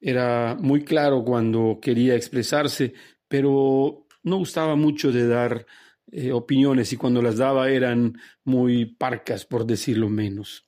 era 0.00 0.56
muy 0.58 0.84
claro 0.84 1.24
cuando 1.24 1.78
quería 1.80 2.14
expresarse, 2.14 2.92
pero 3.28 4.06
no 4.22 4.36
gustaba 4.38 4.76
mucho 4.76 5.12
de 5.12 5.26
dar 5.26 5.66
eh, 6.14 6.30
opiniones 6.30 6.92
y 6.92 6.98
cuando 6.98 7.22
las 7.22 7.38
daba 7.38 7.70
eran 7.70 8.18
muy 8.44 8.84
parcas, 8.84 9.46
por 9.46 9.64
decirlo 9.64 10.10
menos. 10.10 10.66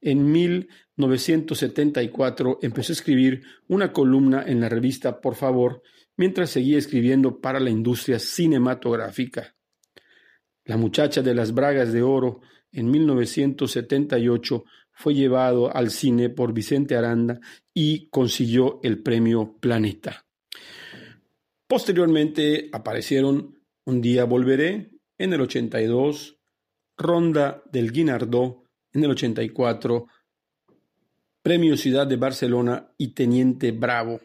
En 0.00 0.32
1974 0.32 2.60
empezó 2.62 2.92
a 2.92 2.94
escribir 2.94 3.42
una 3.68 3.92
columna 3.92 4.42
en 4.46 4.60
la 4.60 4.70
revista 4.70 5.20
Por 5.20 5.34
favor, 5.34 5.82
mientras 6.16 6.48
seguía 6.48 6.78
escribiendo 6.78 7.42
para 7.42 7.60
la 7.60 7.68
industria 7.68 8.18
cinematográfica. 8.18 9.54
La 10.64 10.78
muchacha 10.78 11.20
de 11.20 11.34
las 11.34 11.52
bragas 11.52 11.92
de 11.92 12.00
oro 12.02 12.40
en 12.72 12.90
1978 12.90 14.64
fue 14.92 15.14
llevado 15.14 15.76
al 15.76 15.90
cine 15.90 16.30
por 16.30 16.54
Vicente 16.54 16.96
Aranda 16.96 17.38
y 17.74 18.08
consiguió 18.08 18.80
el 18.82 19.02
premio 19.02 19.58
Planeta. 19.60 20.24
Posteriormente 21.66 22.70
aparecieron 22.72 23.55
Un 23.88 24.00
día 24.00 24.24
volveré 24.24 24.90
en 25.16 25.32
el 25.32 25.40
82, 25.42 26.40
Ronda 26.96 27.62
del 27.70 27.92
Guinardó 27.92 28.64
en 28.92 29.04
el 29.04 29.12
84, 29.12 30.08
Premio 31.40 31.76
Ciudad 31.76 32.04
de 32.04 32.16
Barcelona 32.16 32.90
y 32.98 33.14
Teniente 33.14 33.70
Bravo. 33.70 34.20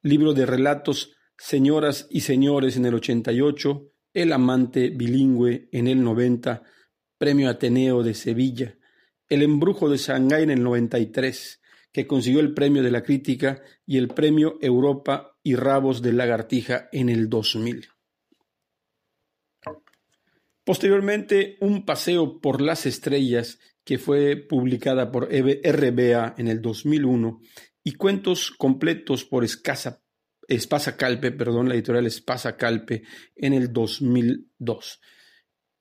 Libro 0.00 0.32
de 0.32 0.46
relatos 0.46 1.12
Señoras 1.36 2.06
y 2.08 2.20
Señores 2.20 2.78
en 2.78 2.86
el 2.86 2.94
88, 2.94 3.92
El 4.14 4.32
Amante 4.32 4.88
Bilingüe 4.88 5.68
en 5.70 5.86
el 5.86 6.02
90, 6.02 6.62
Premio 7.18 7.50
Ateneo 7.50 8.02
de 8.02 8.14
Sevilla, 8.14 8.74
El 9.28 9.42
Embrujo 9.42 9.90
de 9.90 9.98
Shanghái 9.98 10.44
en 10.44 10.50
el 10.50 10.62
93, 10.62 11.60
que 11.92 12.06
consiguió 12.06 12.40
el 12.40 12.54
Premio 12.54 12.82
de 12.82 12.90
la 12.90 13.02
Crítica 13.02 13.60
y 13.84 13.98
el 13.98 14.08
Premio 14.08 14.56
Europa 14.62 15.36
y 15.42 15.56
Rabos 15.56 16.00
de 16.00 16.14
Lagartija 16.14 16.88
en 16.90 17.10
el 17.10 17.28
2000. 17.28 17.88
Posteriormente, 20.66 21.58
Un 21.60 21.84
paseo 21.84 22.40
por 22.40 22.60
las 22.60 22.86
estrellas, 22.86 23.60
que 23.84 23.98
fue 23.98 24.34
publicada 24.34 25.12
por 25.12 25.28
RBA 25.30 26.34
en 26.36 26.48
el 26.48 26.60
2001, 26.60 27.40
y 27.84 27.92
cuentos 27.92 28.50
completos 28.50 29.24
por 29.24 29.44
Espasa 29.44 30.96
Calpe, 30.96 31.30
perdón, 31.30 31.68
la 31.68 31.76
editorial 31.76 32.04
Espasa 32.06 32.56
Calpe, 32.56 33.04
en 33.36 33.52
el 33.52 33.72
2002. 33.72 35.00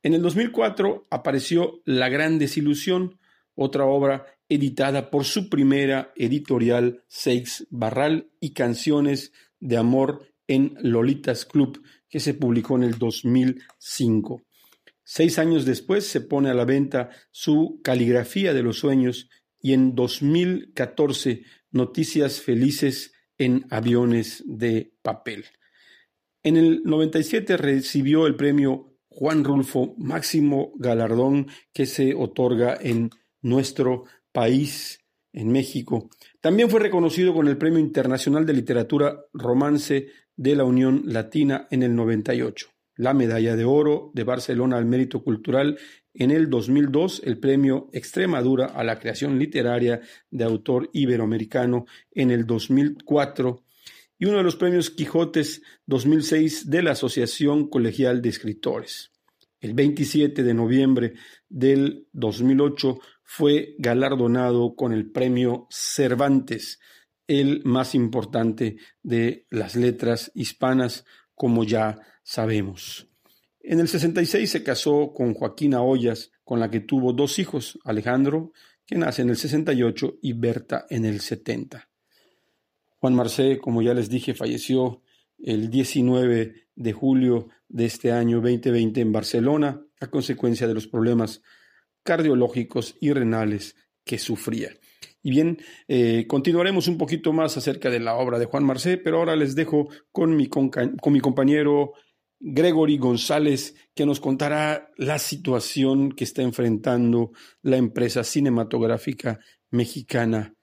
En 0.03 0.13
el 0.13 0.21
2004 0.21 1.07
apareció 1.09 1.81
La 1.85 2.09
Gran 2.09 2.37
Desilusión, 2.37 3.19
otra 3.55 3.85
obra 3.85 4.27
editada 4.49 5.09
por 5.09 5.23
su 5.25 5.49
primera 5.49 6.13
editorial 6.15 7.03
Seix 7.07 7.65
Barral 7.71 8.29
y 8.39 8.53
Canciones 8.53 9.33
de 9.59 9.77
Amor 9.77 10.27
en 10.47 10.77
Lolitas 10.79 11.45
Club, 11.45 11.81
que 12.07 12.19
se 12.19 12.35
publicó 12.35 12.75
en 12.75 12.83
el 12.83 12.99
2005. 12.99 14.44
Seis 15.07 15.37
años 15.37 15.65
después 15.65 16.07
se 16.07 16.19
pone 16.19 16.49
a 16.49 16.55
la 16.55 16.65
venta 16.65 17.11
su 17.29 17.79
Caligrafía 17.83 18.53
de 18.53 18.63
los 18.63 18.79
Sueños 18.79 19.29
y 19.61 19.73
en 19.73 19.93
2014 19.93 21.43
Noticias 21.71 22.41
Felices 22.41 23.13
en 23.37 23.65
Aviones 23.69 24.43
de 24.47 24.93
Papel. 25.03 25.45
En 26.41 26.57
el 26.57 26.81
97 26.83 27.55
recibió 27.57 28.25
el 28.25 28.35
premio 28.35 28.97
Juan 29.07 29.43
Rulfo, 29.43 29.93
máximo 29.97 30.73
galardón 30.75 31.47
que 31.71 31.85
se 31.85 32.13
otorga 32.13 32.77
en 32.81 33.11
nuestro 33.41 34.05
país, 34.31 34.99
en 35.31 35.51
México. 35.51 36.09
También 36.41 36.69
fue 36.69 36.79
reconocido 36.79 37.33
con 37.33 37.47
el 37.47 37.57
Premio 37.57 37.79
Internacional 37.79 38.45
de 38.45 38.53
Literatura 38.53 39.25
Romance 39.33 40.07
de 40.35 40.55
la 40.55 40.63
Unión 40.63 41.03
Latina 41.05 41.67
en 41.69 41.83
el 41.83 41.95
98, 41.95 42.67
la 42.95 43.13
Medalla 43.13 43.55
de 43.55 43.65
Oro 43.65 44.11
de 44.13 44.23
Barcelona 44.23 44.77
al 44.77 44.85
Mérito 44.85 45.23
Cultural 45.23 45.77
en 46.13 46.31
el 46.31 46.49
2002, 46.49 47.21
el 47.25 47.39
Premio 47.39 47.89
Extremadura 47.91 48.67
a 48.67 48.83
la 48.83 48.99
Creación 48.99 49.37
Literaria 49.37 50.01
de 50.31 50.43
Autor 50.43 50.89
Iberoamericano 50.93 51.85
en 52.11 52.31
el 52.31 52.45
2004 52.45 53.63
y 54.17 54.25
uno 54.25 54.37
de 54.37 54.43
los 54.43 54.55
premios 54.55 54.89
Quijotes 54.89 55.61
2006 55.87 56.69
de 56.69 56.83
la 56.83 56.91
Asociación 56.91 57.69
Colegial 57.69 58.21
de 58.21 58.29
Escritores. 58.29 59.11
El 59.59 59.73
27 59.73 60.43
de 60.43 60.53
noviembre 60.53 61.13
del 61.49 62.07
2008 62.13 62.99
fue 63.23 63.75
galardonado 63.77 64.75
con 64.75 64.93
el 64.93 65.11
premio 65.11 65.67
Cervantes, 65.69 66.79
el 67.27 67.61
más 67.65 67.95
importante 67.95 68.77
de 69.01 69.47
las 69.49 69.75
letras 69.75 70.31
hispanas, 70.35 71.03
como 71.33 71.63
ya 71.63 71.99
sabemos. 72.25 73.07
En 73.61 73.79
el 73.79 73.87
66 73.87 74.49
se 74.49 74.63
casó 74.63 75.13
con 75.13 75.33
Joaquina 75.33 75.81
Ollas, 75.81 76.31
con 76.43 76.59
la 76.59 76.69
que 76.69 76.81
tuvo 76.81 77.13
dos 77.13 77.39
hijos, 77.39 77.79
Alejandro, 77.85 78.51
que 78.85 78.97
nace 78.97 79.21
en 79.21 79.29
el 79.29 79.37
68, 79.37 80.17
y 80.21 80.33
Berta 80.33 80.85
en 80.89 81.05
el 81.05 81.21
70. 81.21 81.87
Juan 82.97 83.15
Marcé, 83.15 83.59
como 83.59 83.81
ya 83.81 83.93
les 83.93 84.09
dije, 84.09 84.33
falleció 84.33 85.01
el 85.37 85.69
19 85.69 86.67
de 86.75 86.93
julio 86.93 87.49
de 87.67 87.85
este 87.85 88.11
año 88.11 88.41
2020 88.41 89.01
en 89.01 89.11
Barcelona 89.11 89.81
a 89.99 90.07
consecuencia 90.07 90.67
de 90.67 90.73
los 90.73 90.87
problemas 90.87 91.41
cardiológicos 92.03 92.95
y 92.99 93.13
renales 93.13 93.75
que 94.03 94.17
sufría. 94.17 94.71
Y 95.23 95.31
bien, 95.31 95.57
eh, 95.87 96.25
continuaremos 96.27 96.87
un 96.87 96.97
poquito 96.97 97.33
más 97.33 97.57
acerca 97.57 97.89
de 97.89 97.99
la 97.99 98.15
obra 98.15 98.37
de 98.37 98.45
Juan 98.45 98.63
Marcé, 98.63 98.97
pero 98.97 99.17
ahora 99.17 99.35
les 99.35 99.55
dejo 99.55 99.87
con 100.11 100.35
mi, 100.35 100.47
con 100.47 100.71
mi 101.11 101.19
compañero 101.19 101.93
Gregory 102.39 102.97
González, 102.97 103.75
que 103.93 104.05
nos 104.05 104.19
contará 104.19 104.91
la 104.97 105.19
situación 105.19 106.11
que 106.11 106.23
está 106.23 106.41
enfrentando 106.41 107.31
la 107.61 107.77
empresa 107.77 108.23
cinematográfica 108.23 109.39
mexicana. 109.71 110.53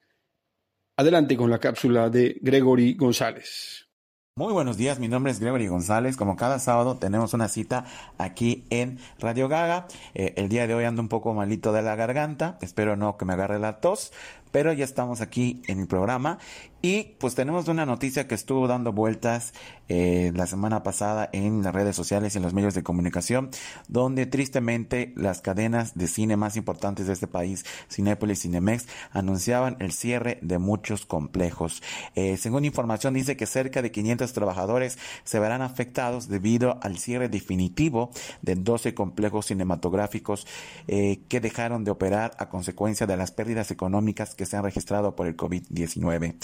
Adelante 0.97 1.35
con 1.35 1.49
la 1.49 1.59
cápsula 1.59 2.09
de 2.09 2.37
Gregory 2.41 2.93
González. 2.93 3.83
Muy 4.35 4.51
buenos 4.51 4.77
días, 4.77 4.97
mi 4.97 5.07
nombre 5.07 5.31
es 5.31 5.39
Gregory 5.39 5.67
González. 5.67 6.17
Como 6.17 6.35
cada 6.35 6.57
sábado 6.57 6.97
tenemos 6.97 7.35
una 7.35 7.47
cita 7.47 7.85
aquí 8.17 8.63
en 8.71 8.97
Radio 9.19 9.47
Gaga. 9.47 9.85
Eh, 10.15 10.33
el 10.37 10.49
día 10.49 10.65
de 10.65 10.73
hoy 10.73 10.85
ando 10.85 11.03
un 11.03 11.07
poco 11.07 11.35
malito 11.35 11.71
de 11.71 11.83
la 11.83 11.95
garganta, 11.95 12.57
espero 12.61 12.95
no 12.95 13.15
que 13.15 13.25
me 13.25 13.33
agarre 13.33 13.59
la 13.59 13.79
tos, 13.79 14.11
pero 14.53 14.71
ya 14.71 14.85
estamos 14.85 15.19
aquí 15.19 15.63
en 15.67 15.79
el 15.79 15.87
programa 15.87 16.37
y 16.85 17.15
pues 17.17 17.33
tenemos 17.33 17.69
una 17.69 17.85
noticia 17.85 18.27
que 18.27 18.35
estuvo 18.35 18.67
dando 18.67 18.91
vueltas 18.91 19.53
eh, 19.87 20.33
la 20.35 20.47
semana 20.47 20.83
pasada 20.83 21.29
en 21.31 21.63
las 21.63 21.73
redes 21.73 21.95
sociales 21.95 22.35
y 22.35 22.39
en 22.39 22.43
los 22.43 22.53
medios 22.53 22.73
de 22.73 22.83
comunicación, 22.83 23.51
donde 23.87 24.25
tristemente 24.25 25.13
las 25.15 25.39
cadenas 25.39 25.97
de 25.97 26.07
cine 26.07 26.35
más 26.35 26.57
importantes 26.57 27.07
de 27.07 27.13
este 27.13 27.25
país, 27.25 27.65
Cinépolis 27.89 28.39
y 28.39 28.41
Cinemex, 28.49 28.87
anunciaban 29.11 29.77
el 29.79 29.93
cierre 29.93 30.39
de 30.41 30.57
muchos 30.57 31.05
complejos. 31.05 31.81
Eh, 32.15 32.35
según 32.35 32.65
información 32.65 33.13
dice 33.13 33.37
que 33.37 33.45
cerca 33.45 33.81
de 33.81 33.91
500 33.91 34.33
trabajadores 34.33 34.99
se 35.23 35.39
verán 35.39 35.61
afectados 35.61 36.27
debido 36.27 36.79
al 36.81 36.97
cierre 36.97 37.29
definitivo 37.29 38.11
de 38.41 38.55
12 38.55 38.93
complejos 38.93 39.45
cinematográficos 39.45 40.45
eh, 40.89 41.21
que 41.29 41.39
dejaron 41.39 41.85
de 41.85 41.91
operar 41.91 42.33
a 42.39 42.49
consecuencia 42.49 43.07
de 43.07 43.15
las 43.15 43.31
pérdidas 43.31 43.71
económicas 43.71 44.35
que 44.35 44.42
se 44.45 44.57
han 44.57 44.63
registrado 44.63 45.15
por 45.15 45.27
el 45.27 45.37
COVID-19. 45.37 46.35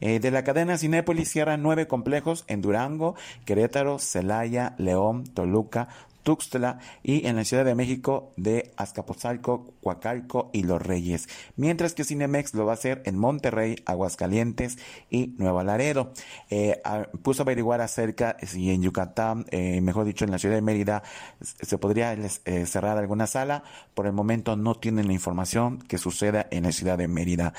Eh, 0.00 0.20
de 0.20 0.30
la 0.30 0.44
cadena 0.44 0.78
Cinépolis 0.78 1.30
cierran 1.30 1.62
nueve 1.62 1.86
complejos 1.86 2.44
en 2.48 2.60
Durango, 2.60 3.14
Querétaro, 3.44 3.98
Celaya, 3.98 4.74
León, 4.78 5.24
Toluca, 5.24 5.88
Tuxtla 6.28 6.78
y 7.02 7.26
en 7.26 7.36
la 7.36 7.44
Ciudad 7.46 7.64
de 7.64 7.74
México 7.74 8.34
de 8.36 8.74
Azcapotzalco, 8.76 9.72
Coacalco 9.82 10.50
y 10.52 10.62
Los 10.62 10.82
Reyes, 10.82 11.26
mientras 11.56 11.94
que 11.94 12.04
Cinemex 12.04 12.52
lo 12.52 12.66
va 12.66 12.72
a 12.72 12.74
hacer 12.74 13.00
en 13.06 13.16
Monterrey, 13.16 13.76
Aguascalientes 13.86 14.76
y 15.08 15.34
Nueva 15.38 15.64
Laredo. 15.64 16.12
Eh, 16.50 16.82
puso 17.22 17.40
a 17.40 17.44
averiguar 17.44 17.80
acerca 17.80 18.36
si 18.42 18.70
en 18.70 18.82
Yucatán, 18.82 19.46
eh, 19.52 19.80
mejor 19.80 20.04
dicho 20.04 20.26
en 20.26 20.30
la 20.30 20.38
ciudad 20.38 20.56
de 20.56 20.60
Mérida, 20.60 21.02
se 21.40 21.78
podría 21.78 22.12
eh, 22.12 22.66
cerrar 22.66 22.98
alguna 22.98 23.26
sala. 23.26 23.64
Por 23.94 24.04
el 24.04 24.12
momento 24.12 24.54
no 24.54 24.74
tienen 24.74 25.06
la 25.06 25.14
información 25.14 25.78
que 25.78 25.96
suceda 25.96 26.46
en 26.50 26.64
la 26.64 26.72
ciudad 26.72 26.98
de 26.98 27.08
Mérida. 27.08 27.54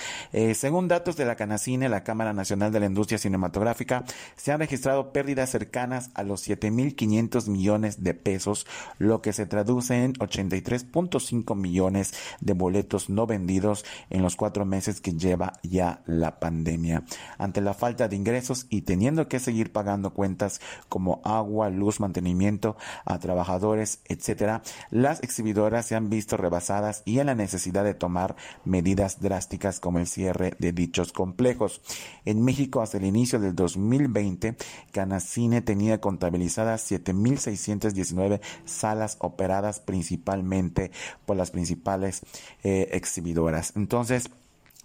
según 0.53 0.87
datos 0.87 1.17
de 1.17 1.25
la 1.25 1.35
Canacine, 1.35 1.89
la 1.89 2.03
Cámara 2.03 2.33
Nacional 2.33 2.71
de 2.71 2.81
la 2.81 2.85
Industria 2.85 3.17
Cinematográfica, 3.17 4.03
se 4.35 4.51
han 4.51 4.59
registrado 4.59 5.11
pérdidas 5.11 5.49
cercanas 5.49 6.11
a 6.13 6.21
los 6.21 6.47
7.500 6.47 7.47
millones 7.47 8.03
de 8.03 8.13
pesos 8.13 8.58
lo 8.97 9.21
que 9.21 9.33
se 9.33 9.45
traduce 9.45 10.03
en 10.03 10.13
83.5 10.13 11.55
millones 11.55 12.13
de 12.41 12.53
boletos 12.53 13.09
no 13.09 13.27
vendidos 13.27 13.85
en 14.09 14.21
los 14.21 14.35
cuatro 14.35 14.65
meses 14.65 15.01
que 15.01 15.13
lleva 15.13 15.53
ya 15.63 16.01
la 16.05 16.39
pandemia. 16.39 17.03
Ante 17.37 17.61
la 17.61 17.73
falta 17.73 18.07
de 18.07 18.15
ingresos 18.15 18.67
y 18.69 18.81
teniendo 18.81 19.27
que 19.27 19.39
seguir 19.39 19.71
pagando 19.71 20.13
cuentas 20.13 20.61
como 20.87 21.21
agua, 21.23 21.69
luz, 21.69 21.99
mantenimiento 21.99 22.77
a 23.05 23.19
trabajadores, 23.19 23.99
etcétera, 24.05 24.61
las 24.89 25.21
exhibidoras 25.23 25.85
se 25.85 25.95
han 25.95 26.09
visto 26.09 26.37
rebasadas 26.37 27.03
y 27.05 27.19
en 27.19 27.27
la 27.27 27.35
necesidad 27.35 27.83
de 27.83 27.93
tomar 27.93 28.35
medidas 28.65 29.19
drásticas 29.21 29.79
como 29.79 29.99
el 29.99 30.07
cierre 30.07 30.53
de 30.59 30.71
dichos 30.71 31.11
complejos. 31.11 31.81
En 32.25 32.43
México, 32.43 32.81
hasta 32.81 32.97
el 32.97 33.05
inicio 33.05 33.39
del 33.39 33.55
2020, 33.55 34.55
Canacine 34.91 35.61
tenía 35.61 35.99
contabilizadas 35.99 36.89
7.619 36.91 38.38
salas 38.65 39.17
operadas 39.19 39.79
principalmente 39.79 40.91
por 41.25 41.37
las 41.37 41.51
principales 41.51 42.21
eh, 42.63 42.89
exhibidoras. 42.91 43.73
Entonces, 43.75 44.29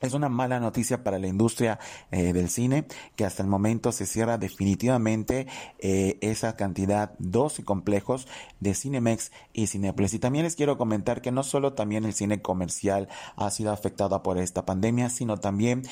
es 0.00 0.12
una 0.12 0.28
mala 0.28 0.60
noticia 0.60 1.02
para 1.02 1.18
la 1.18 1.28
industria 1.28 1.78
eh, 2.10 2.34
del 2.34 2.50
cine 2.50 2.84
que 3.16 3.24
hasta 3.24 3.42
el 3.42 3.48
momento 3.48 3.90
se 3.90 4.04
cierra 4.04 4.36
definitivamente 4.36 5.46
eh, 5.78 6.18
esa 6.20 6.56
cantidad, 6.56 7.14
dos 7.18 7.62
complejos 7.64 8.28
de 8.60 8.74
Cinemex 8.74 9.32
y 9.54 9.68
Cinepolis. 9.68 10.12
Y 10.12 10.18
también 10.18 10.44
les 10.44 10.56
quiero 10.56 10.76
comentar 10.76 11.22
que 11.22 11.32
no 11.32 11.42
solo 11.42 11.72
también 11.72 12.04
el 12.04 12.12
cine 12.12 12.42
comercial 12.42 13.08
ha 13.36 13.50
sido 13.50 13.72
afectado 13.72 14.22
por 14.22 14.36
esta 14.36 14.66
pandemia, 14.66 15.08
sino 15.08 15.38
también 15.38 15.84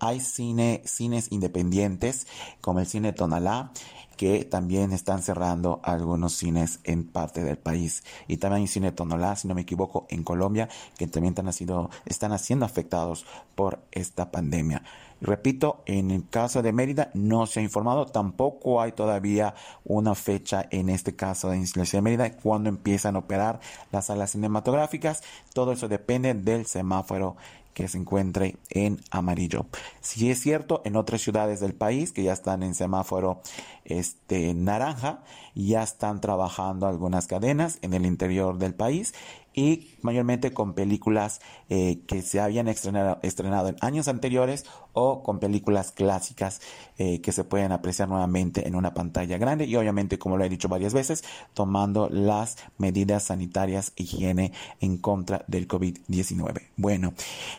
hay 0.00 0.20
cine, 0.20 0.80
cines 0.86 1.30
independientes 1.30 2.26
como 2.62 2.80
el 2.80 2.86
cine 2.86 3.12
Tonalá 3.12 3.72
que 4.16 4.44
también 4.44 4.92
están 4.92 5.22
cerrando 5.22 5.80
algunos 5.82 6.34
cines 6.34 6.80
en 6.84 7.04
parte 7.04 7.44
del 7.44 7.58
país. 7.58 8.04
Y 8.26 8.38
también 8.38 8.62
hay 8.62 8.68
cine 8.68 8.92
Tonolá, 8.92 9.36
si 9.36 9.48
no 9.48 9.54
me 9.54 9.62
equivoco, 9.62 10.06
en 10.10 10.22
Colombia, 10.22 10.68
que 10.98 11.06
también 11.06 11.32
están, 11.32 11.52
sido, 11.52 11.90
están 12.04 12.38
siendo 12.38 12.64
afectados 12.64 13.26
por 13.54 13.80
esta 13.92 14.30
pandemia. 14.30 14.82
Repito, 15.20 15.82
en 15.86 16.10
el 16.10 16.28
caso 16.28 16.60
de 16.60 16.72
Mérida 16.72 17.10
no 17.14 17.46
se 17.46 17.60
ha 17.60 17.62
informado, 17.62 18.04
tampoco 18.04 18.82
hay 18.82 18.92
todavía 18.92 19.54
una 19.84 20.14
fecha 20.14 20.66
en 20.70 20.90
este 20.90 21.16
caso 21.16 21.48
de 21.48 21.66
la 21.74 21.84
de 21.84 22.02
Mérida 22.02 22.36
cuando 22.36 22.68
empiezan 22.68 23.16
a 23.16 23.20
operar 23.20 23.60
las 23.92 24.06
salas 24.06 24.32
cinematográficas. 24.32 25.22
Todo 25.54 25.72
eso 25.72 25.88
depende 25.88 26.34
del 26.34 26.66
semáforo 26.66 27.36
que 27.76 27.88
se 27.88 27.98
encuentre 27.98 28.56
en 28.70 29.02
amarillo. 29.10 29.66
Si 30.00 30.30
es 30.30 30.40
cierto, 30.40 30.80
en 30.86 30.96
otras 30.96 31.20
ciudades 31.20 31.60
del 31.60 31.74
país 31.74 32.10
que 32.10 32.22
ya 32.22 32.32
están 32.32 32.62
en 32.62 32.74
semáforo 32.74 33.42
este, 33.84 34.54
naranja, 34.54 35.22
ya 35.54 35.82
están 35.82 36.22
trabajando 36.22 36.86
algunas 36.86 37.26
cadenas 37.26 37.78
en 37.82 37.92
el 37.92 38.06
interior 38.06 38.56
del 38.56 38.74
país 38.74 39.12
y 39.56 39.96
mayormente 40.02 40.52
con 40.52 40.74
películas 40.74 41.40
eh, 41.68 42.02
que 42.06 42.22
se 42.22 42.38
habían 42.38 42.68
estrenado, 42.68 43.18
estrenado, 43.22 43.68
en 43.68 43.76
años 43.80 44.06
anteriores 44.06 44.66
o 44.92 45.24
con 45.24 45.40
películas 45.40 45.90
clásicas 45.90 46.60
eh, 46.98 47.20
que 47.20 47.32
se 47.32 47.42
pueden 47.42 47.72
apreciar 47.72 48.08
nuevamente 48.08 48.68
en 48.68 48.76
una 48.76 48.94
pantalla 48.94 49.38
grande 49.38 49.64
y 49.64 49.74
obviamente 49.74 50.18
como 50.18 50.36
lo 50.36 50.44
he 50.44 50.48
dicho 50.48 50.68
varias 50.68 50.94
veces 50.94 51.24
tomando 51.54 52.08
las 52.08 52.56
medidas 52.78 53.24
sanitarias 53.24 53.92
higiene 53.96 54.52
en 54.80 54.98
contra 54.98 55.44
del 55.48 55.66
COVID-19 55.66 56.62
bueno 56.76 57.14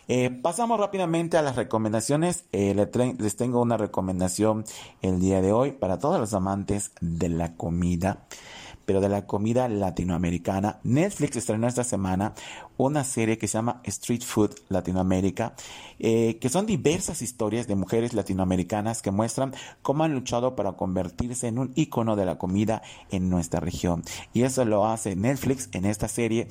eh, 0.08 0.30
pasamos 0.30 0.80
rápidamente 0.80 1.38
a 1.38 1.42
las 1.42 1.56
recomendaciones. 1.56 2.46
Les 2.52 3.36
tengo 3.36 3.62
una 3.62 3.78
recomendación 3.78 4.66
el 5.02 5.20
día 5.20 5.42
de 5.42 5.52
hoy 5.52 5.72
para 5.72 6.00
todos 6.00 6.20
los 6.20 6.34
amantes 6.34 6.92
de 7.02 7.30
la 7.30 7.56
comida 7.56 8.28
pero 8.88 9.02
de 9.02 9.10
la 9.10 9.26
comida 9.26 9.68
latinoamericana. 9.68 10.80
Netflix 10.84 11.36
estrenó 11.36 11.68
esta 11.68 11.84
semana 11.84 12.34
una 12.78 13.04
serie 13.04 13.38
que 13.38 13.50
se 13.50 13.58
llama 13.58 13.82
Street 13.84 14.22
Food 14.24 14.52
Latinoamérica, 14.70 15.56
eh, 16.00 16.38
que 16.40 16.48
son 16.48 16.66
diversas 16.66 17.22
historias 17.22 17.68
de 17.68 17.76
mujeres 17.76 18.14
latinoamericanas 18.14 19.02
que 19.02 19.12
muestran 19.12 19.54
cómo 19.82 20.06
han 20.06 20.14
luchado 20.14 20.56
para 20.56 20.72
convertirse 20.74 21.48
en 21.48 21.60
un 21.60 21.74
icono 21.76 22.16
de 22.16 22.26
la 22.26 22.38
comida 22.38 22.82
en 23.12 23.30
nuestra 23.30 23.60
región. 23.60 24.04
Y 24.32 24.44
eso 24.44 24.64
lo 24.64 24.86
hace 24.86 25.18
Netflix 25.18 25.68
en 25.74 25.84
esta 25.84 26.08
serie 26.08 26.48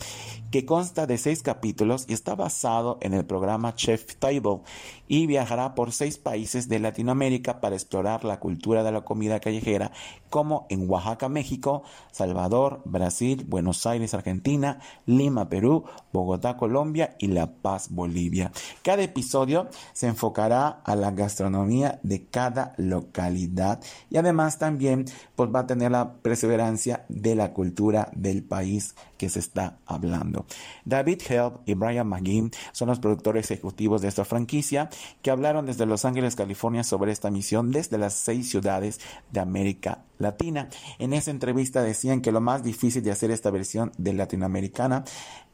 que 0.51 0.66
consta 0.66 1.07
de 1.07 1.16
seis 1.16 1.42
capítulos 1.42 2.05
y 2.07 2.12
está 2.12 2.35
basado 2.35 2.99
en 3.01 3.14
el 3.14 3.25
programa 3.25 3.75
Chef 3.75 4.16
Table 4.16 4.61
y 5.09 5.27
viajará 5.27 5.75
por 5.75 5.92
seis 5.92 6.18
países 6.18 6.68
de 6.68 6.81
Latinoamérica 6.81 7.62
para 7.62 7.77
explorar 7.77 8.25
la 8.25 8.40
cultura 8.40 8.83
de 8.83 8.92
la 8.92 9.03
comida 9.03 9.40
callejera, 9.40 9.92
como 10.29 10.66
en 10.68 10.90
Oaxaca, 10.90 11.29
México, 11.29 11.83
Salvador, 12.27 12.83
Brasil, 12.85 13.45
Buenos 13.47 13.87
Aires, 13.87 14.12
Argentina, 14.12 14.81
Lima, 15.07 15.49
Perú, 15.49 15.85
Bogotá, 16.12 16.57
Colombia 16.57 17.15
y 17.21 17.29
La 17.29 17.53
Paz, 17.53 17.89
Bolivia. 17.91 18.51
Cada 18.83 19.03
episodio 19.03 19.69
se 19.93 20.09
enfocará 20.09 20.81
a 20.85 20.97
la 20.97 21.12
gastronomía 21.12 22.01
de 22.03 22.27
cada 22.27 22.75
localidad 22.79 23.81
y 24.11 24.17
además 24.17 24.59
también 24.59 25.05
pues, 25.37 25.51
va 25.55 25.61
a 25.61 25.67
tener 25.69 25.93
la 25.93 26.15
perseverancia 26.15 27.05
de 27.09 27.37
la 27.37 27.53
cultura 27.53 28.11
del 28.17 28.43
país 28.43 28.97
que 29.19 29.29
se 29.29 29.39
está 29.39 29.79
hablando. 29.87 30.47
David 30.85 31.23
Help 31.29 31.61
y 31.65 31.75
Brian 31.75 32.09
McGinn 32.09 32.51
son 32.73 32.89
los 32.89 32.99
productores 32.99 33.51
ejecutivos 33.53 34.03
de 34.03 34.09
esta 34.09 34.25
franquicia 34.25 34.91
que 35.23 35.31
hablaron 35.31 35.65
desde 35.65 35.87
Los 35.87 36.05
Ángeles, 36.05 36.35
California 36.35 36.83
sobre 36.83 37.12
esta 37.12 37.31
misión 37.31 37.71
desde 37.71 37.99
las 37.99 38.15
seis 38.15 38.51
ciudades 38.51 39.01
de 39.31 39.39
América 39.39 40.03
Latina. 40.19 40.69
En 40.99 41.13
esa 41.13 41.31
entrevista 41.31 41.83
decían 41.83 42.21
que 42.21 42.33
lo 42.33 42.41
más 42.41 42.63
difícil 42.63 43.03
de 43.03 43.11
hacer 43.11 43.31
esta 43.31 43.51
versión 43.51 43.93
de 43.99 44.13
latinoamericana 44.13 45.05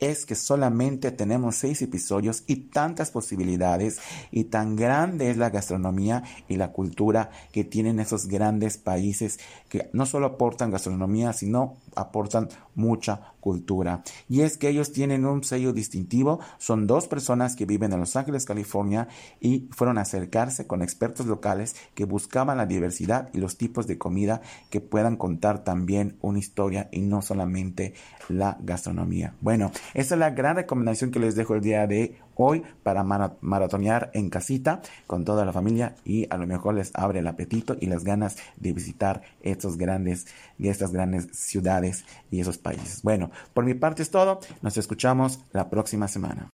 es 0.03 0.27
que 0.27 0.35
solamente 0.35 1.13
tenemos 1.13 1.55
seis 1.55 1.81
episodios 1.81 2.43
y 2.49 2.57
tantas 2.57 3.13
posibilidades 3.13 4.01
y 4.33 4.45
tan 4.45 4.75
grande 4.75 5.31
es 5.31 5.37
la 5.37 5.51
gastronomía 5.51 6.25
y 6.49 6.57
la 6.57 6.73
cultura 6.73 7.31
que 7.53 7.63
tienen 7.63 8.01
esos 8.01 8.27
grandes 8.27 8.79
países 8.79 9.39
que 9.69 9.91
no 9.93 10.05
solo 10.05 10.27
aportan 10.27 10.73
gastronomía, 10.73 11.33
sino 11.33 11.77
aportan 11.95 12.49
mucha 12.75 13.33
cultura. 13.39 14.03
Y 14.29 14.41
es 14.43 14.57
que 14.57 14.69
ellos 14.69 14.93
tienen 14.93 15.27
un 15.27 15.45
sello 15.45 15.73
distintivo, 15.73 16.41
son 16.59 16.87
dos 16.87 17.09
personas 17.09 17.57
que 17.57 17.67
viven 17.67 17.93
en 17.93 18.01
Los 18.01 18.17
Ángeles, 18.17 18.45
California 18.45 19.09
y 19.41 19.69
fueron 19.71 19.99
a 19.99 20.03
acercarse 20.03 20.67
con 20.67 20.83
expertos 20.83 21.27
locales 21.27 21.77
que 21.95 22.05
buscaban 22.05 22.57
la 22.57 22.67
diversidad 22.67 23.31
y 23.33 23.39
los 23.39 23.57
tipos 23.57 23.87
de 23.87 23.99
comida 23.99 24.43
que 24.71 24.81
puedan 24.81 25.17
contar 25.17 25.65
también 25.65 26.17
una 26.21 26.39
historia 26.39 26.89
y 26.93 27.01
no 27.01 27.21
solamente 27.21 27.95
la 28.29 28.57
gastronomía. 28.61 29.35
Bueno, 29.41 29.71
esa 29.95 30.15
es 30.15 30.19
la 30.19 30.31
gran 30.31 30.57
recomendación 30.57 31.11
que 31.11 31.19
les 31.19 31.35
dejo 31.35 31.55
el 31.55 31.61
día 31.61 31.87
de 31.87 32.19
hoy 32.35 32.63
para 32.83 33.05
maratonear 33.05 34.11
en 34.15 34.31
casita 34.31 34.83
con 35.07 35.25
toda 35.25 35.45
la 35.45 35.53
familia 35.53 35.97
y 36.05 36.27
a 36.31 36.37
lo 36.39 36.47
mejor 36.47 36.75
les 36.75 36.91
abre 36.95 37.21
el 37.21 37.27
apetito 37.27 37.77
y 37.81 37.87
las 37.87 38.05
ganas 38.05 38.37
de 38.57 38.73
visitar 38.73 39.23
estos 39.43 39.77
grandes, 39.77 40.27
estas 40.59 40.93
grandes 40.93 41.29
ciudades 41.33 42.05
y 42.31 42.41
esos 42.41 42.59
países. 42.59 43.03
Bueno, 43.03 43.31
por 43.55 43.65
mi 43.65 43.75
parte 43.75 44.03
es 44.03 44.11
todo. 44.11 44.41
Nos 44.63 44.77
escuchamos 44.77 45.41
la 45.53 45.69
próxima 45.69 46.09
semana. 46.09 46.51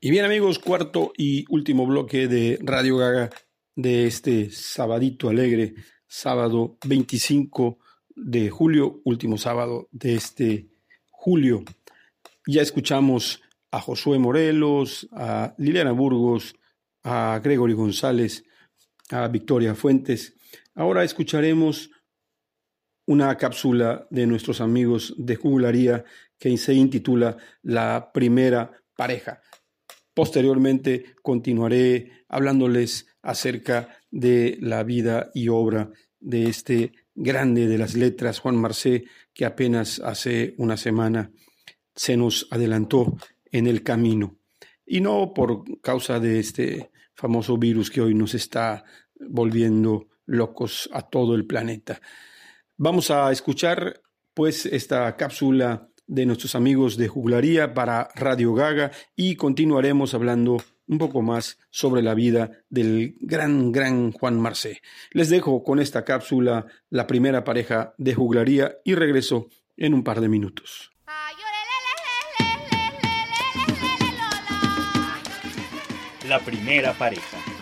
Y 0.00 0.10
bien 0.10 0.24
amigos, 0.24 0.58
cuarto 0.58 1.12
y 1.16 1.46
último 1.48 1.86
bloque 1.86 2.28
de 2.28 2.58
Radio 2.62 2.98
Gaga 2.98 3.30
de 3.74 4.06
este 4.06 4.50
sabadito 4.50 5.30
alegre, 5.30 5.74
sábado 6.06 6.76
25 6.86 7.78
de 8.14 8.50
julio, 8.50 9.00
último 9.04 9.38
sábado 9.38 9.88
de 9.90 10.14
este 10.14 10.73
julio. 11.24 11.64
Ya 12.46 12.60
escuchamos 12.60 13.40
a 13.70 13.80
Josué 13.80 14.18
Morelos, 14.18 15.08
a 15.10 15.54
Liliana 15.56 15.92
Burgos, 15.92 16.54
a 17.02 17.40
Gregory 17.42 17.72
González, 17.72 18.44
a 19.08 19.26
Victoria 19.28 19.74
Fuentes. 19.74 20.34
Ahora 20.74 21.02
escucharemos 21.02 21.90
una 23.06 23.34
cápsula 23.38 24.06
de 24.10 24.26
nuestros 24.26 24.60
amigos 24.60 25.14
de 25.16 25.36
jugularía 25.36 26.04
que 26.38 26.54
se 26.58 26.74
intitula 26.74 27.38
La 27.62 28.10
primera 28.12 28.72
pareja. 28.94 29.40
Posteriormente 30.12 31.16
continuaré 31.22 32.26
hablándoles 32.28 33.06
acerca 33.22 33.96
de 34.10 34.58
la 34.60 34.82
vida 34.82 35.30
y 35.32 35.48
obra 35.48 35.90
de 36.20 36.50
este 36.50 36.92
grande 37.14 37.66
de 37.68 37.78
las 37.78 37.94
letras, 37.94 38.38
Juan 38.40 38.56
Marcé, 38.56 39.04
que 39.32 39.44
apenas 39.44 40.00
hace 40.00 40.54
una 40.58 40.76
semana 40.76 41.30
se 41.94 42.16
nos 42.16 42.48
adelantó 42.50 43.16
en 43.50 43.66
el 43.66 43.82
camino. 43.82 44.36
Y 44.86 45.00
no 45.00 45.32
por 45.34 45.80
causa 45.80 46.20
de 46.20 46.38
este 46.40 46.90
famoso 47.14 47.56
virus 47.56 47.90
que 47.90 48.00
hoy 48.00 48.14
nos 48.14 48.34
está 48.34 48.84
volviendo 49.18 50.08
locos 50.26 50.88
a 50.92 51.02
todo 51.02 51.34
el 51.34 51.46
planeta. 51.46 52.00
Vamos 52.76 53.10
a 53.10 53.30
escuchar 53.30 54.02
pues 54.34 54.66
esta 54.66 55.16
cápsula 55.16 55.88
de 56.06 56.26
nuestros 56.26 56.54
amigos 56.54 56.96
de 56.96 57.08
juglaría 57.08 57.72
para 57.72 58.08
Radio 58.14 58.52
Gaga 58.52 58.90
y 59.16 59.36
continuaremos 59.36 60.12
hablando 60.14 60.62
un 60.86 60.98
poco 60.98 61.22
más 61.22 61.58
sobre 61.70 62.02
la 62.02 62.14
vida 62.14 62.50
del 62.68 63.16
gran, 63.20 63.72
gran 63.72 64.12
Juan 64.12 64.40
Marcé. 64.40 64.82
Les 65.10 65.30
dejo 65.30 65.62
con 65.62 65.80
esta 65.80 66.04
cápsula 66.04 66.66
la 66.90 67.06
primera 67.06 67.44
pareja 67.44 67.94
de 67.98 68.14
juglaría 68.14 68.76
y 68.84 68.94
regreso 68.94 69.48
en 69.76 69.94
un 69.94 70.04
par 70.04 70.20
de 70.20 70.28
minutos. 70.28 70.90
La 76.28 76.40
primera 76.40 76.94
pareja. 76.94 77.53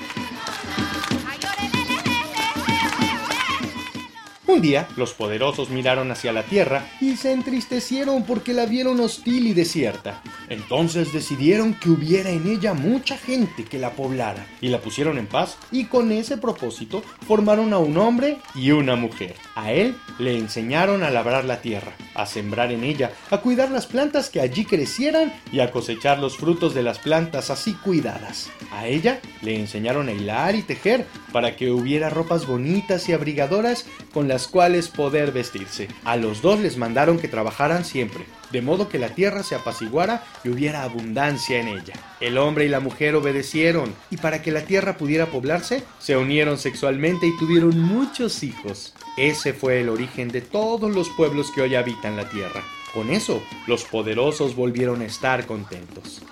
Un 4.44 4.60
día, 4.60 4.88
los 4.96 5.14
poderosos 5.14 5.70
miraron 5.70 6.10
hacia 6.10 6.32
la 6.32 6.42
tierra 6.42 6.84
y 7.00 7.16
se 7.16 7.30
entristecieron 7.30 8.24
porque 8.24 8.52
la 8.52 8.66
vieron 8.66 8.98
hostil 8.98 9.46
y 9.46 9.52
desierta. 9.54 10.20
Entonces 10.48 11.12
decidieron 11.12 11.74
que 11.74 11.90
hubiera 11.90 12.30
en 12.30 12.48
ella 12.48 12.74
mucha 12.74 13.16
gente 13.16 13.64
que 13.64 13.78
la 13.78 13.92
poblara 13.92 14.44
y 14.60 14.68
la 14.68 14.80
pusieron 14.80 15.16
en 15.18 15.28
paz 15.28 15.58
y 15.70 15.84
con 15.84 16.10
ese 16.10 16.38
propósito 16.38 17.04
formaron 17.24 17.72
a 17.72 17.78
un 17.78 17.96
hombre 17.98 18.38
y 18.56 18.72
una 18.72 18.96
mujer. 18.96 19.36
A 19.54 19.70
él 19.70 19.94
le 20.18 20.36
enseñaron 20.36 21.04
a 21.04 21.10
labrar 21.10 21.44
la 21.44 21.60
tierra, 21.60 21.92
a 22.16 22.26
sembrar 22.26 22.72
en 22.72 22.82
ella, 22.82 23.12
a 23.30 23.38
cuidar 23.38 23.70
las 23.70 23.86
plantas 23.86 24.28
que 24.28 24.40
allí 24.40 24.64
crecieran 24.64 25.32
y 25.52 25.60
a 25.60 25.70
cosechar 25.70 26.18
los 26.18 26.36
frutos 26.36 26.74
de 26.74 26.82
las 26.82 26.98
plantas 26.98 27.50
así 27.50 27.74
cuidadas. 27.74 28.50
A 28.72 28.88
ella 28.88 29.20
le 29.40 29.54
enseñaron 29.54 30.08
a 30.08 30.12
hilar 30.12 30.56
y 30.56 30.62
tejer 30.62 31.06
para 31.30 31.54
que 31.54 31.70
hubiera 31.70 32.10
ropas 32.10 32.44
bonitas 32.44 33.08
y 33.08 33.12
abrigadoras 33.12 33.86
con 34.12 34.31
las 34.32 34.48
cuales 34.48 34.88
poder 34.88 35.30
vestirse. 35.30 35.88
A 36.04 36.16
los 36.16 36.40
dos 36.40 36.58
les 36.58 36.78
mandaron 36.78 37.18
que 37.18 37.28
trabajaran 37.28 37.84
siempre, 37.84 38.24
de 38.50 38.62
modo 38.62 38.88
que 38.88 38.98
la 38.98 39.10
tierra 39.10 39.42
se 39.42 39.54
apaciguara 39.54 40.24
y 40.42 40.48
hubiera 40.48 40.84
abundancia 40.84 41.60
en 41.60 41.68
ella. 41.68 41.92
El 42.18 42.38
hombre 42.38 42.64
y 42.64 42.70
la 42.70 42.80
mujer 42.80 43.14
obedecieron, 43.14 43.94
y 44.10 44.16
para 44.16 44.40
que 44.40 44.50
la 44.50 44.62
tierra 44.62 44.96
pudiera 44.96 45.26
poblarse, 45.26 45.84
se 45.98 46.16
unieron 46.16 46.56
sexualmente 46.56 47.26
y 47.26 47.36
tuvieron 47.36 47.78
muchos 47.78 48.42
hijos. 48.42 48.94
Ese 49.18 49.52
fue 49.52 49.82
el 49.82 49.90
origen 49.90 50.28
de 50.28 50.40
todos 50.40 50.90
los 50.90 51.10
pueblos 51.10 51.50
que 51.54 51.60
hoy 51.60 51.74
habitan 51.74 52.16
la 52.16 52.30
tierra. 52.30 52.64
Con 52.94 53.10
eso, 53.10 53.42
los 53.66 53.84
poderosos 53.84 54.56
volvieron 54.56 55.02
a 55.02 55.04
estar 55.04 55.44
contentos. 55.44 56.22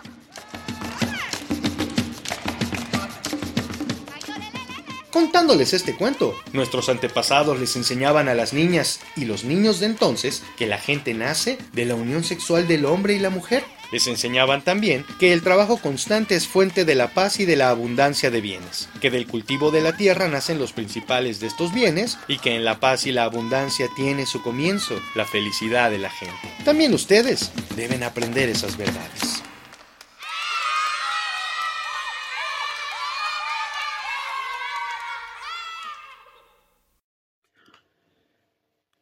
Contándoles 5.10 5.72
este 5.72 5.96
cuento, 5.96 6.36
nuestros 6.52 6.88
antepasados 6.88 7.58
les 7.58 7.74
enseñaban 7.74 8.28
a 8.28 8.34
las 8.34 8.52
niñas 8.52 9.00
y 9.16 9.24
los 9.24 9.42
niños 9.42 9.80
de 9.80 9.86
entonces 9.86 10.44
que 10.56 10.66
la 10.66 10.78
gente 10.78 11.14
nace 11.14 11.58
de 11.72 11.84
la 11.84 11.96
unión 11.96 12.22
sexual 12.22 12.68
del 12.68 12.84
hombre 12.84 13.14
y 13.14 13.18
la 13.18 13.30
mujer. 13.30 13.64
Les 13.90 14.06
enseñaban 14.06 14.62
también 14.62 15.04
que 15.18 15.32
el 15.32 15.42
trabajo 15.42 15.78
constante 15.78 16.36
es 16.36 16.46
fuente 16.46 16.84
de 16.84 16.94
la 16.94 17.08
paz 17.08 17.40
y 17.40 17.44
de 17.44 17.56
la 17.56 17.70
abundancia 17.70 18.30
de 18.30 18.40
bienes, 18.40 18.88
que 19.00 19.10
del 19.10 19.26
cultivo 19.26 19.72
de 19.72 19.80
la 19.80 19.96
tierra 19.96 20.28
nacen 20.28 20.60
los 20.60 20.72
principales 20.72 21.40
de 21.40 21.48
estos 21.48 21.74
bienes 21.74 22.16
y 22.28 22.38
que 22.38 22.54
en 22.54 22.64
la 22.64 22.78
paz 22.78 23.06
y 23.06 23.10
la 23.10 23.24
abundancia 23.24 23.88
tiene 23.96 24.26
su 24.26 24.42
comienzo 24.42 25.00
la 25.16 25.26
felicidad 25.26 25.90
de 25.90 25.98
la 25.98 26.10
gente. 26.10 26.54
También 26.64 26.94
ustedes 26.94 27.50
deben 27.74 28.04
aprender 28.04 28.48
esas 28.48 28.76
verdades. 28.76 29.42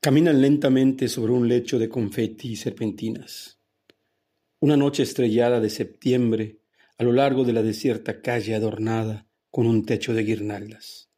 Caminan 0.08 0.40
lentamente 0.40 1.06
sobre 1.06 1.32
un 1.32 1.46
lecho 1.48 1.78
de 1.78 1.90
confeti 1.90 2.52
y 2.52 2.56
serpentinas. 2.56 3.60
Una 4.58 4.74
noche 4.74 5.02
estrellada 5.02 5.60
de 5.60 5.68
septiembre, 5.68 6.62
a 6.96 7.04
lo 7.04 7.12
largo 7.12 7.44
de 7.44 7.52
la 7.52 7.62
desierta 7.62 8.22
calle 8.22 8.54
adornada 8.54 9.28
con 9.50 9.66
un 9.66 9.84
techo 9.84 10.14
de 10.14 10.24
guirnaldas, 10.24 11.10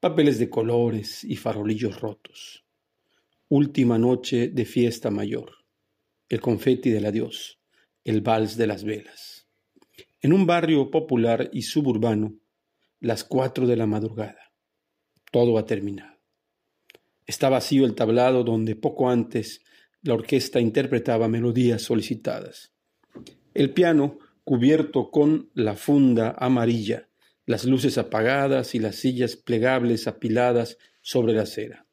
papeles 0.00 0.38
de 0.38 0.48
colores 0.48 1.22
y 1.22 1.36
farolillos 1.36 2.00
rotos. 2.00 2.64
Última 3.50 3.98
noche 3.98 4.48
de 4.48 4.64
fiesta 4.64 5.10
mayor, 5.10 5.52
el 6.30 6.40
confeti 6.40 6.88
del 6.88 7.04
adiós, 7.04 7.60
el 8.04 8.22
vals 8.22 8.56
de 8.56 8.66
las 8.66 8.84
velas. 8.84 9.48
En 10.22 10.32
un 10.32 10.46
barrio 10.46 10.90
popular 10.90 11.50
y 11.52 11.60
suburbano, 11.60 12.38
las 13.00 13.22
cuatro 13.22 13.66
de 13.66 13.76
la 13.76 13.84
madrugada. 13.84 14.54
Todo 15.30 15.58
ha 15.58 15.66
terminado. 15.66 16.19
Está 17.26 17.48
vacío 17.48 17.84
el 17.84 17.94
tablado 17.94 18.44
donde 18.44 18.76
poco 18.76 19.10
antes 19.10 19.62
la 20.02 20.14
orquesta 20.14 20.60
interpretaba 20.60 21.28
melodías 21.28 21.82
solicitadas. 21.82 22.72
El 23.54 23.72
piano 23.72 24.18
cubierto 24.44 25.10
con 25.10 25.50
la 25.54 25.76
funda 25.76 26.34
amarilla, 26.38 27.08
las 27.46 27.64
luces 27.64 27.98
apagadas 27.98 28.74
y 28.74 28.78
las 28.78 28.96
sillas 28.96 29.36
plegables 29.36 30.06
apiladas 30.06 30.78
sobre 31.02 31.34
la 31.34 31.42
acera. 31.42 31.86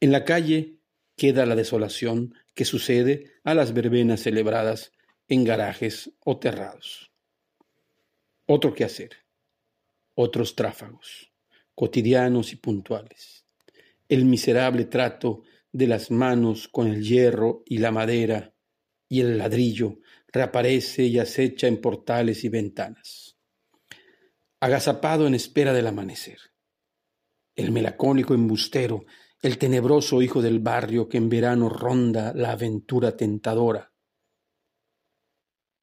En 0.00 0.12
la 0.12 0.24
calle 0.24 0.76
queda 1.16 1.46
la 1.46 1.56
desolación 1.56 2.34
que 2.54 2.64
sucede 2.64 3.32
a 3.44 3.54
las 3.54 3.72
verbenas 3.72 4.22
celebradas 4.22 4.92
en 5.28 5.44
garajes 5.44 6.12
o 6.24 6.38
terrados. 6.38 7.10
Otro 8.46 8.74
que 8.74 8.84
hacer, 8.84 9.10
otros 10.14 10.56
tráfagos, 10.56 11.30
cotidianos 11.74 12.52
y 12.52 12.56
puntuales 12.56 13.39
el 14.10 14.24
miserable 14.24 14.86
trato 14.86 15.44
de 15.70 15.86
las 15.86 16.10
manos 16.10 16.66
con 16.66 16.88
el 16.88 17.04
hierro 17.04 17.62
y 17.64 17.78
la 17.78 17.92
madera 17.92 18.52
y 19.08 19.20
el 19.20 19.38
ladrillo 19.38 20.00
reaparece 20.32 21.04
y 21.04 21.20
acecha 21.20 21.68
en 21.68 21.80
portales 21.80 22.42
y 22.42 22.48
ventanas. 22.48 23.38
Agazapado 24.58 25.28
en 25.28 25.34
espera 25.34 25.72
del 25.72 25.86
amanecer. 25.86 26.38
El 27.54 27.70
melacónico 27.70 28.34
embustero, 28.34 29.04
el 29.42 29.58
tenebroso 29.58 30.20
hijo 30.22 30.42
del 30.42 30.58
barrio 30.58 31.08
que 31.08 31.16
en 31.16 31.28
verano 31.28 31.68
ronda 31.68 32.32
la 32.34 32.50
aventura 32.50 33.16
tentadora. 33.16 33.92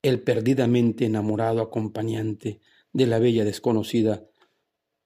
El 0.02 0.22
perdidamente 0.22 1.06
enamorado 1.06 1.62
acompañante 1.62 2.60
de 2.92 3.08
la 3.08 3.20
bella 3.20 3.46
desconocida 3.46 4.28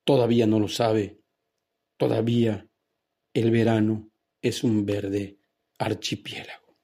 todavía 0.04 0.48
no 0.48 0.58
lo 0.58 0.66
sabe, 0.66 1.20
todavía 1.96 2.68
el 3.34 3.50
verano 3.50 4.10
es 4.40 4.64
un 4.64 4.84
verde 4.84 5.38
archipiélago. 5.78 6.76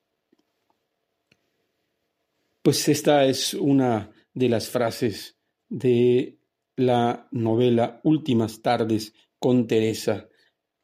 Pues 2.63 2.89
esta 2.89 3.25
es 3.25 3.55
una 3.55 4.13
de 4.35 4.49
las 4.49 4.69
frases 4.69 5.39
de 5.69 6.39
la 6.77 7.29
novela 7.33 8.01
Últimas 8.05 8.63
tardes 8.63 9.15
con 9.39 9.67
Teresa, 9.67 10.29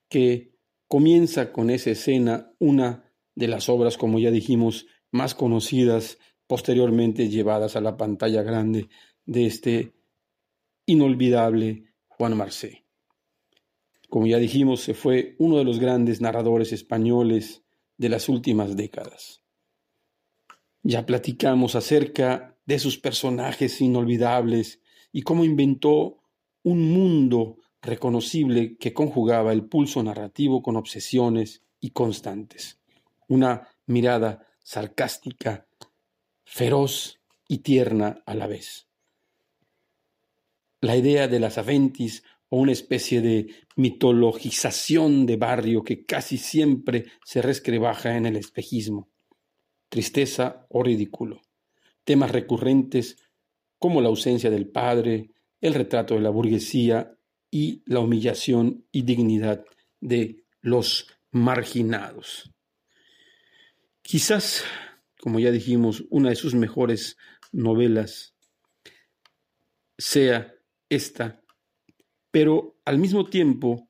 que 0.09 0.55
comienza 0.89 1.53
con 1.53 1.71
esa 1.71 1.91
escena, 1.91 2.53
una 2.59 3.12
de 3.35 3.49
las 3.49 3.69
obras, 3.69 3.97
como 3.97 4.19
ya 4.19 4.31
dijimos, 4.31 4.87
más 5.11 5.35
conocidas, 5.35 6.19
posteriormente 6.47 7.29
llevadas 7.29 7.77
a 7.77 7.81
la 7.81 7.97
pantalla 7.97 8.43
grande 8.43 8.89
de 9.25 9.47
este 9.47 9.95
inolvidable 10.87 11.95
Juan 12.07 12.37
Marcé. 12.37 12.84
Como 14.15 14.29
ya 14.29 14.39
dijimos, 14.39 14.81
se 14.81 14.95
fue 14.95 15.35
uno 15.41 15.59
de 15.59 15.65
los 15.65 15.81
grandes 15.81 16.21
narradores 16.21 16.73
españoles 16.73 17.65
de 17.99 18.09
las 18.09 18.29
últimas 18.29 18.77
décadas. 18.77 19.43
Ya 20.85 21.05
platicamos 21.05 21.75
acerca 21.75 22.57
de 22.65 22.79
sus 22.79 22.97
personajes 22.97 23.81
inolvidables 23.81 24.81
y 25.11 25.23
cómo 25.23 25.45
inventó 25.45 26.19
un 26.62 26.93
mundo 26.93 27.57
reconocible 27.83 28.77
que 28.77 28.95
conjugaba 28.95 29.53
el 29.53 29.65
pulso 29.65 30.01
narrativo 30.01 30.62
con 30.62 30.77
obsesiones 30.77 31.65
y 31.81 31.91
constantes. 31.91 32.79
Una 33.27 33.67
mirada 33.87 34.47
sarcástica, 34.62 35.67
feroz 36.45 37.19
y 37.49 37.59
tierna 37.59 38.23
a 38.27 38.37
la 38.37 38.47
vez. 38.47 38.87
La 40.81 40.97
idea 40.97 41.27
de 41.27 41.41
las 41.41 41.59
Aventis 41.59 42.23
una 42.55 42.72
especie 42.72 43.20
de 43.20 43.55
mitologización 43.76 45.26
de 45.26 45.36
barrio 45.36 45.82
que 45.82 46.05
casi 46.05 46.38
siempre 46.38 47.07
se 47.24 47.42
rescrebaja 47.42 48.16
en 48.16 48.26
el 48.26 48.36
espejismo. 48.36 49.09
Tristeza 49.88 50.66
o 50.70 50.82
ridículo. 50.82 51.40
Temas 52.05 52.30
recurrentes 52.30 53.16
como 53.78 54.00
la 54.00 54.09
ausencia 54.09 54.50
del 54.50 54.68
padre, 54.68 55.30
el 55.61 55.74
retrato 55.74 56.14
de 56.14 56.20
la 56.20 56.30
burguesía 56.30 57.16
y 57.50 57.82
la 57.86 58.00
humillación 58.00 58.86
y 58.90 59.02
dignidad 59.02 59.64
de 60.00 60.44
los 60.61 61.09
marginados. 61.30 62.50
Quizás, 64.02 64.64
como 65.20 65.38
ya 65.38 65.50
dijimos, 65.50 66.05
una 66.11 66.30
de 66.30 66.36
sus 66.36 66.55
mejores 66.55 67.16
novelas 67.52 68.34
sea 69.96 70.55
esta 70.88 71.43
pero 72.35 72.80
al 72.85 72.99
mismo 72.99 73.26
tiempo 73.26 73.89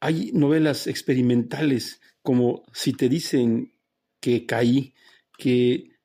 hay 0.00 0.30
novelas 0.32 0.86
experimentales 0.86 2.00
como 2.22 2.62
si 2.72 2.94
te 2.94 3.10
dicen 3.10 3.74
que 4.18 4.46
caí, 4.46 4.94
que 5.36 5.98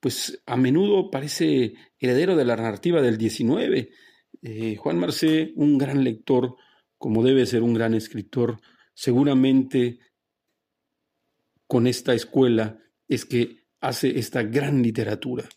pues 0.00 0.42
a 0.46 0.56
menudo 0.56 1.08
parece 1.08 1.74
heredero 2.00 2.34
de 2.34 2.44
la 2.44 2.56
narrativa 2.56 3.00
del 3.02 3.18
19. 3.18 3.90
Eh, 4.42 4.74
Juan 4.74 4.98
Marcé, 4.98 5.52
un 5.54 5.78
gran 5.78 6.02
lector, 6.02 6.56
como 6.98 7.22
debe 7.22 7.46
ser 7.46 7.62
un 7.62 7.74
gran 7.74 7.94
escritor, 7.94 8.60
seguramente 8.92 10.00
con 11.68 11.86
esta 11.86 12.14
escuela 12.14 12.80
es 13.06 13.24
que 13.24 13.62
hace 13.80 14.18
esta 14.18 14.42
gran 14.42 14.82
literatura. 14.82 15.48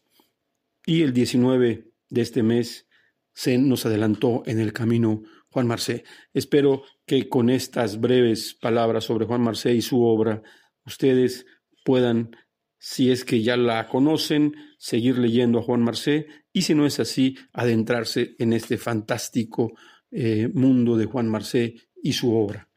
Y 0.85 1.01
el 1.01 1.11
19 1.11 1.91
de 2.07 2.21
este 2.21 2.43
mes 2.43 2.87
se 3.33 3.57
nos 3.57 3.85
adelantó 3.85 4.43
en 4.45 4.59
el 4.59 4.73
camino 4.73 5.23
Juan 5.49 5.67
Marcé. 5.67 6.03
Espero 6.33 6.83
que 7.05 7.29
con 7.29 7.49
estas 7.49 7.99
breves 7.99 8.53
palabras 8.53 9.03
sobre 9.05 9.25
Juan 9.25 9.41
Marcé 9.41 9.73
y 9.73 9.81
su 9.81 10.03
obra, 10.03 10.41
ustedes 10.85 11.45
puedan, 11.83 12.35
si 12.79 13.11
es 13.11 13.25
que 13.25 13.43
ya 13.43 13.57
la 13.57 13.87
conocen, 13.87 14.55
seguir 14.77 15.17
leyendo 15.17 15.59
a 15.59 15.63
Juan 15.63 15.81
Marcé 15.81 16.27
y 16.51 16.63
si 16.63 16.75
no 16.75 16.85
es 16.85 16.99
así, 16.99 17.37
adentrarse 17.53 18.35
en 18.39 18.53
este 18.53 18.77
fantástico 18.77 19.73
eh, 20.11 20.49
mundo 20.53 20.97
de 20.97 21.05
Juan 21.05 21.27
Marcé 21.27 21.75
y 22.01 22.13
su 22.13 22.35
obra. 22.35 22.69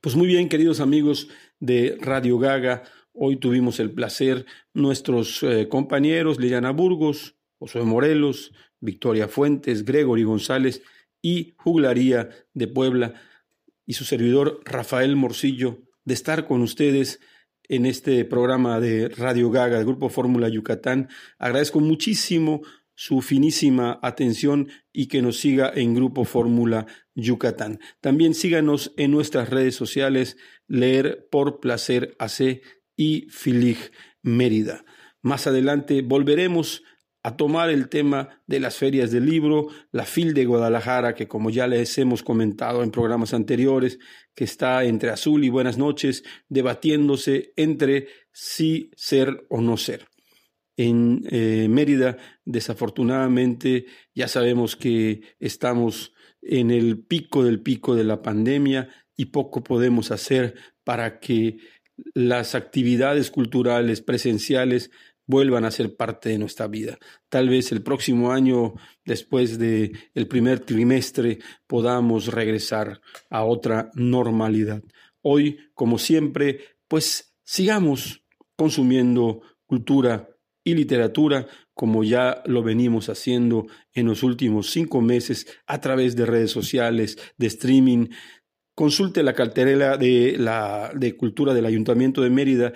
Pues 0.00 0.16
muy 0.16 0.26
bien, 0.26 0.48
queridos 0.48 0.80
amigos 0.80 1.28
de 1.60 1.96
Radio 2.00 2.38
Gaga, 2.38 2.82
hoy 3.12 3.36
tuvimos 3.36 3.80
el 3.80 3.92
placer, 3.92 4.46
nuestros 4.74 5.42
eh, 5.42 5.68
compañeros 5.68 6.38
Liliana 6.38 6.72
Burgos, 6.72 7.36
José 7.58 7.80
Morelos, 7.80 8.52
Victoria 8.80 9.28
Fuentes, 9.28 9.84
Gregory 9.84 10.24
González 10.24 10.82
y 11.22 11.54
Juglaría 11.56 12.30
de 12.54 12.68
Puebla 12.68 13.14
y 13.86 13.94
su 13.94 14.04
servidor 14.04 14.60
Rafael 14.64 15.16
Morcillo 15.16 15.82
de 16.04 16.14
estar 16.14 16.46
con 16.46 16.62
ustedes 16.62 17.20
en 17.68 17.86
este 17.86 18.24
programa 18.24 18.80
de 18.80 19.08
Radio 19.08 19.50
Gaga 19.50 19.78
del 19.78 19.86
Grupo 19.86 20.08
Fórmula 20.08 20.48
Yucatán. 20.48 21.08
Agradezco 21.38 21.80
muchísimo 21.80 22.62
su 22.94 23.20
finísima 23.20 23.98
atención 24.02 24.68
y 24.92 25.06
que 25.06 25.20
nos 25.20 25.38
siga 25.38 25.70
en 25.74 25.94
Grupo 25.94 26.24
Fórmula 26.24 26.86
Yucatán. 27.14 27.78
También 28.00 28.34
síganos 28.34 28.92
en 28.96 29.10
nuestras 29.10 29.50
redes 29.50 29.74
sociales, 29.74 30.36
Leer 30.66 31.28
por 31.30 31.60
Placer 31.60 32.16
AC 32.18 32.62
y 32.96 33.28
Filig 33.30 33.92
Mérida. 34.22 34.84
Más 35.22 35.46
adelante 35.46 36.02
volveremos 36.02 36.82
a 37.26 37.36
tomar 37.36 37.70
el 37.70 37.88
tema 37.88 38.40
de 38.46 38.60
las 38.60 38.76
ferias 38.76 39.10
del 39.10 39.26
libro, 39.26 39.66
la 39.90 40.04
FIL 40.04 40.32
de 40.32 40.44
Guadalajara, 40.44 41.16
que 41.16 41.26
como 41.26 41.50
ya 41.50 41.66
les 41.66 41.98
hemos 41.98 42.22
comentado 42.22 42.84
en 42.84 42.92
programas 42.92 43.34
anteriores, 43.34 43.98
que 44.32 44.44
está 44.44 44.84
entre 44.84 45.10
azul 45.10 45.42
y 45.42 45.48
buenas 45.48 45.76
noches, 45.76 46.22
debatiéndose 46.48 47.52
entre 47.56 48.06
sí 48.30 48.92
ser 48.94 49.44
o 49.48 49.60
no 49.60 49.76
ser. 49.76 50.06
En 50.76 51.24
eh, 51.28 51.66
Mérida, 51.68 52.16
desafortunadamente, 52.44 53.86
ya 54.14 54.28
sabemos 54.28 54.76
que 54.76 55.22
estamos 55.40 56.14
en 56.42 56.70
el 56.70 57.00
pico 57.00 57.42
del 57.42 57.60
pico 57.60 57.96
de 57.96 58.04
la 58.04 58.22
pandemia 58.22 58.88
y 59.16 59.24
poco 59.26 59.64
podemos 59.64 60.12
hacer 60.12 60.54
para 60.84 61.18
que 61.18 61.56
las 62.14 62.54
actividades 62.54 63.32
culturales 63.32 64.00
presenciales 64.00 64.92
vuelvan 65.26 65.64
a 65.64 65.70
ser 65.70 65.96
parte 65.96 66.28
de 66.28 66.38
nuestra 66.38 66.66
vida. 66.66 66.98
Tal 67.28 67.48
vez 67.48 67.72
el 67.72 67.82
próximo 67.82 68.32
año, 68.32 68.74
después 69.04 69.58
de 69.58 69.92
el 70.14 70.28
primer 70.28 70.60
trimestre, 70.60 71.38
podamos 71.66 72.28
regresar 72.28 73.00
a 73.30 73.44
otra 73.44 73.90
normalidad. 73.94 74.82
Hoy, 75.22 75.58
como 75.74 75.98
siempre, 75.98 76.60
pues 76.88 77.34
sigamos 77.44 78.24
consumiendo 78.56 79.42
cultura 79.66 80.28
y 80.64 80.74
literatura 80.74 81.46
como 81.74 82.02
ya 82.04 82.42
lo 82.46 82.62
venimos 82.62 83.10
haciendo 83.10 83.66
en 83.92 84.06
los 84.06 84.22
últimos 84.22 84.70
cinco 84.70 85.02
meses 85.02 85.46
a 85.66 85.80
través 85.80 86.16
de 86.16 86.24
redes 86.24 86.50
sociales, 86.50 87.18
de 87.36 87.46
streaming. 87.48 88.08
Consulte 88.74 89.22
la 89.22 89.34
cartera 89.34 89.96
de, 89.98 90.36
la, 90.38 90.90
de 90.94 91.16
cultura 91.16 91.52
del 91.52 91.66
Ayuntamiento 91.66 92.22
de 92.22 92.30
Mérida 92.30 92.72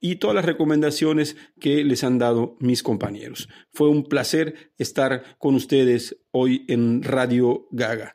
y 0.00 0.16
todas 0.16 0.36
las 0.36 0.44
recomendaciones 0.44 1.36
que 1.60 1.84
les 1.84 2.04
han 2.04 2.18
dado 2.18 2.56
mis 2.60 2.82
compañeros. 2.82 3.48
Fue 3.72 3.88
un 3.88 4.04
placer 4.04 4.72
estar 4.78 5.36
con 5.38 5.54
ustedes 5.54 6.18
hoy 6.30 6.64
en 6.68 7.02
Radio 7.02 7.66
Gaga. 7.70 8.14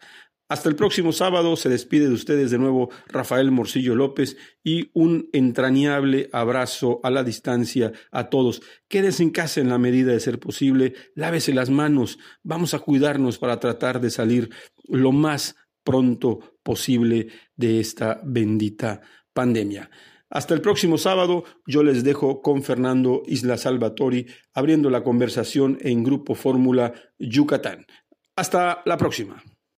Hasta 0.51 0.67
el 0.67 0.75
próximo 0.75 1.13
sábado 1.13 1.55
se 1.55 1.69
despide 1.69 2.09
de 2.09 2.13
ustedes 2.13 2.51
de 2.51 2.57
nuevo 2.57 2.89
Rafael 3.07 3.51
Morcillo 3.51 3.95
López 3.95 4.35
y 4.65 4.91
un 4.93 5.29
entrañable 5.31 6.29
abrazo 6.33 6.99
a 7.03 7.09
la 7.09 7.23
distancia 7.23 7.93
a 8.11 8.29
todos. 8.29 8.61
Quédense 8.89 9.23
en 9.23 9.29
casa 9.29 9.61
en 9.61 9.69
la 9.69 9.77
medida 9.77 10.11
de 10.11 10.19
ser 10.19 10.39
posible, 10.39 10.93
lávese 11.15 11.53
las 11.53 11.69
manos, 11.69 12.19
vamos 12.43 12.73
a 12.73 12.79
cuidarnos 12.79 13.37
para 13.37 13.61
tratar 13.61 14.01
de 14.01 14.09
salir 14.09 14.49
lo 14.89 15.13
más 15.13 15.55
pronto 15.85 16.57
posible 16.63 17.27
de 17.55 17.79
esta 17.79 18.19
bendita 18.25 18.99
pandemia. 19.31 19.89
Hasta 20.31 20.53
el 20.53 20.61
próximo 20.61 20.97
sábado, 20.97 21.43
yo 21.67 21.83
les 21.83 22.05
dejo 22.05 22.41
con 22.41 22.63
Fernando 22.63 23.21
Isla 23.25 23.57
Salvatori 23.57 24.27
abriendo 24.53 24.89
la 24.89 25.03
conversación 25.03 25.77
en 25.81 26.05
Grupo 26.05 26.35
Fórmula 26.35 26.93
Yucatán. 27.19 27.85
Hasta 28.37 28.81
la 28.85 28.95
próxima. 28.95 29.43